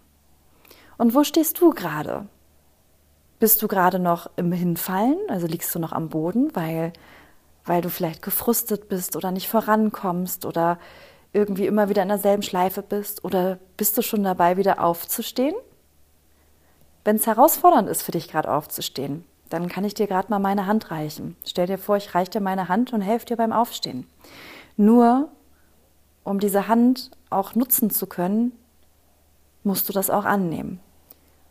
Und 0.97 1.15
wo 1.15 1.25
stehst 1.25 1.61
du 1.61 1.71
gerade? 1.71 2.27
Bist 3.39 3.63
du 3.63 3.69
gerade 3.69 4.01
noch 4.01 4.29
im 4.37 4.51
Hinfallen, 4.51 5.19
also 5.29 5.47
liegst 5.47 5.75
du 5.75 5.79
noch 5.79 5.93
am 5.93 6.09
Boden, 6.09 6.55
weil 6.55 6.93
weil 7.69 7.83
du 7.83 7.91
vielleicht 7.91 8.23
gefrustet 8.23 8.89
bist 8.89 9.15
oder 9.15 9.31
nicht 9.31 9.49
vorankommst 9.49 10.45
oder 10.47 10.79
irgendwie 11.33 11.67
immer 11.67 11.89
wieder 11.89 12.03
in 12.03 12.09
derselben 12.09 12.43
Schleife 12.43 12.83
bist 12.83 13.25
oder 13.25 13.59
bist 13.77 13.97
du 13.99 14.03
schon 14.03 14.23
dabei, 14.23 14.57
wieder 14.57 14.83
aufzustehen? 14.83 15.55
Wenn 17.05 17.17
es 17.17 17.27
herausfordernd 17.27 17.89
ist 17.89 18.03
für 18.03 18.13
dich 18.13 18.29
gerade 18.29 18.51
aufzustehen, 18.51 19.25
dann 19.49 19.69
kann 19.69 19.85
ich 19.85 19.95
dir 19.95 20.07
gerade 20.07 20.29
mal 20.31 20.39
meine 20.39 20.67
Hand 20.67 20.91
reichen. 20.91 21.37
Stell 21.45 21.67
dir 21.67 21.79
vor, 21.79 21.97
ich 21.97 22.15
reiche 22.15 22.33
dir 22.33 22.41
meine 22.41 22.69
Hand 22.69 22.93
und 22.93 23.01
helfe 23.01 23.27
dir 23.27 23.37
beim 23.37 23.53
Aufstehen. 23.53 24.07
Nur, 24.77 25.29
um 26.25 26.39
diese 26.39 26.69
Hand 26.69 27.11
auch 27.31 27.55
nutzen 27.55 27.91
zu 27.91 28.07
können, 28.07 28.53
musst 29.65 29.89
du 29.89 29.93
das 29.93 30.11
auch 30.11 30.25
annehmen. 30.25 30.81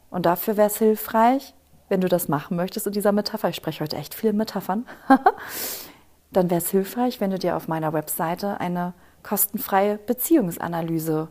Und 0.09 0.25
dafür 0.25 0.57
wäre 0.57 0.67
es 0.67 0.77
hilfreich, 0.77 1.53
wenn 1.89 2.01
du 2.01 2.07
das 2.07 2.27
machen 2.27 2.57
möchtest 2.57 2.87
in 2.87 2.93
dieser 2.93 3.11
Metapher. 3.11 3.49
Ich 3.49 3.55
spreche 3.55 3.83
heute 3.83 3.97
echt 3.97 4.13
viel 4.13 4.33
Metaphern. 4.33 4.85
dann 6.31 6.49
wäre 6.49 6.61
es 6.61 6.69
hilfreich, 6.69 7.19
wenn 7.19 7.31
du 7.31 7.39
dir 7.39 7.55
auf 7.55 7.67
meiner 7.67 7.93
Webseite 7.93 8.59
eine 8.59 8.93
kostenfreie 9.27 9.97
Beziehungsanalyse 9.97 11.27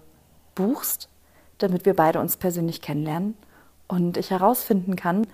buchst, 0.55 1.09
damit 1.57 1.87
wir 1.87 1.97
beide 1.97 2.21
uns 2.21 2.37
persönlich 2.37 2.83
kennenlernen 2.83 3.35
und 3.89 4.19
ich 4.19 4.31
herausfinden 4.31 4.97
kann, 4.97 5.27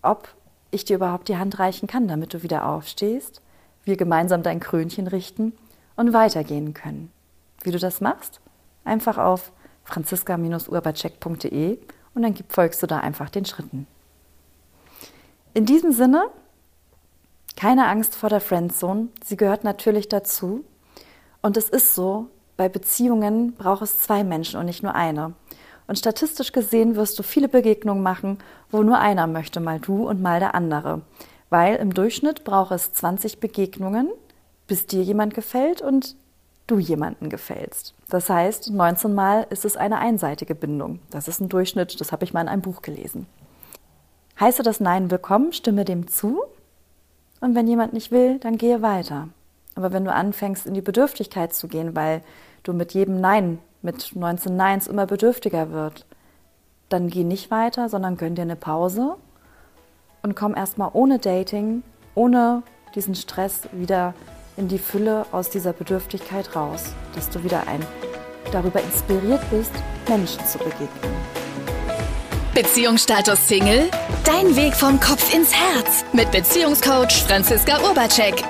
ob 0.00 0.34
ich 0.70 0.86
dir 0.86 0.96
überhaupt 0.96 1.28
die 1.28 1.36
Hand 1.36 1.58
reichen 1.58 1.86
kann, 1.86 2.08
damit 2.08 2.32
du 2.32 2.42
wieder 2.42 2.66
aufstehst, 2.66 3.42
wir 3.84 3.98
gemeinsam 3.98 4.42
dein 4.42 4.60
Krönchen 4.60 5.08
richten 5.08 5.52
und 5.94 6.14
weitergehen 6.14 6.72
können. 6.72 7.12
Wie 7.62 7.70
du 7.70 7.78
das 7.78 8.00
machst? 8.00 8.40
Einfach 8.84 9.18
auf 9.18 9.52
franziska-urbacek.de 9.84 11.78
und 12.14 12.22
dann 12.22 12.34
folgst 12.48 12.82
du 12.82 12.86
da 12.86 13.00
einfach 13.00 13.28
den 13.28 13.44
Schritten. 13.44 13.86
In 15.52 15.66
diesem 15.66 15.92
Sinne, 15.92 16.30
keine 17.56 17.88
Angst 17.88 18.14
vor 18.14 18.30
der 18.30 18.40
Friendzone, 18.40 19.08
sie 19.22 19.36
gehört 19.36 19.64
natürlich 19.64 20.08
dazu. 20.08 20.64
Und 21.46 21.56
es 21.56 21.68
ist 21.68 21.94
so, 21.94 22.26
bei 22.56 22.68
Beziehungen 22.68 23.52
braucht 23.52 23.82
es 23.82 24.00
zwei 24.00 24.24
Menschen 24.24 24.58
und 24.58 24.66
nicht 24.66 24.82
nur 24.82 24.96
eine. 24.96 25.34
Und 25.86 25.96
statistisch 25.96 26.50
gesehen 26.50 26.96
wirst 26.96 27.16
du 27.20 27.22
viele 27.22 27.46
Begegnungen 27.46 28.02
machen, 28.02 28.38
wo 28.72 28.82
nur 28.82 28.98
einer 28.98 29.28
möchte, 29.28 29.60
mal 29.60 29.78
du 29.78 30.08
und 30.08 30.20
mal 30.20 30.40
der 30.40 30.56
andere. 30.56 31.02
Weil 31.48 31.76
im 31.76 31.94
Durchschnitt 31.94 32.42
braucht 32.42 32.72
es 32.72 32.92
20 32.94 33.38
Begegnungen, 33.38 34.08
bis 34.66 34.86
dir 34.86 35.04
jemand 35.04 35.34
gefällt 35.34 35.82
und 35.82 36.16
du 36.66 36.80
jemanden 36.80 37.30
gefällst. 37.30 37.94
Das 38.08 38.28
heißt, 38.28 38.72
19 38.72 39.14
Mal 39.14 39.46
ist 39.48 39.64
es 39.64 39.76
eine 39.76 39.98
einseitige 39.98 40.56
Bindung. 40.56 40.98
Das 41.10 41.28
ist 41.28 41.38
ein 41.40 41.48
Durchschnitt, 41.48 42.00
das 42.00 42.10
habe 42.10 42.24
ich 42.24 42.32
mal 42.32 42.40
in 42.40 42.48
einem 42.48 42.62
Buch 42.62 42.82
gelesen. 42.82 43.28
Heiße 44.40 44.64
das 44.64 44.80
Nein 44.80 45.12
willkommen, 45.12 45.52
stimme 45.52 45.84
dem 45.84 46.08
zu. 46.08 46.42
Und 47.40 47.54
wenn 47.54 47.68
jemand 47.68 47.92
nicht 47.92 48.10
will, 48.10 48.40
dann 48.40 48.58
gehe 48.58 48.82
weiter. 48.82 49.28
Aber 49.76 49.92
wenn 49.92 50.04
du 50.04 50.12
anfängst, 50.12 50.66
in 50.66 50.74
die 50.74 50.80
Bedürftigkeit 50.80 51.54
zu 51.54 51.68
gehen, 51.68 51.94
weil 51.94 52.22
du 52.64 52.72
mit 52.72 52.94
jedem 52.94 53.20
Nein, 53.20 53.58
mit 53.82 54.16
19 54.16 54.56
Neins 54.56 54.88
immer 54.88 55.06
bedürftiger 55.06 55.70
wird, 55.70 56.06
dann 56.88 57.08
geh 57.08 57.22
nicht 57.22 57.50
weiter, 57.50 57.88
sondern 57.88 58.16
gönn 58.16 58.34
dir 58.34 58.42
eine 58.42 58.56
Pause 58.56 59.16
und 60.22 60.34
komm 60.34 60.56
erstmal 60.56 60.90
ohne 60.92 61.18
Dating, 61.18 61.82
ohne 62.14 62.62
diesen 62.94 63.14
Stress 63.14 63.68
wieder 63.72 64.14
in 64.56 64.68
die 64.68 64.78
Fülle 64.78 65.26
aus 65.30 65.50
dieser 65.50 65.72
Bedürftigkeit 65.72 66.56
raus, 66.56 66.94
dass 67.14 67.28
du 67.28 67.44
wieder 67.44 67.66
ein 67.68 67.84
darüber 68.52 68.80
inspiriert 68.80 69.42
bist, 69.50 69.72
Menschen 70.08 70.44
zu 70.46 70.58
begegnen. 70.58 70.88
Beziehungsstatus 72.54 73.46
Single? 73.46 73.90
Dein 74.24 74.56
Weg 74.56 74.74
vom 74.74 74.98
Kopf 74.98 75.34
ins 75.34 75.52
Herz 75.52 76.04
mit 76.12 76.30
Beziehungscoach 76.30 77.24
Franziska 77.26 77.78
Urbacek. 77.86 78.42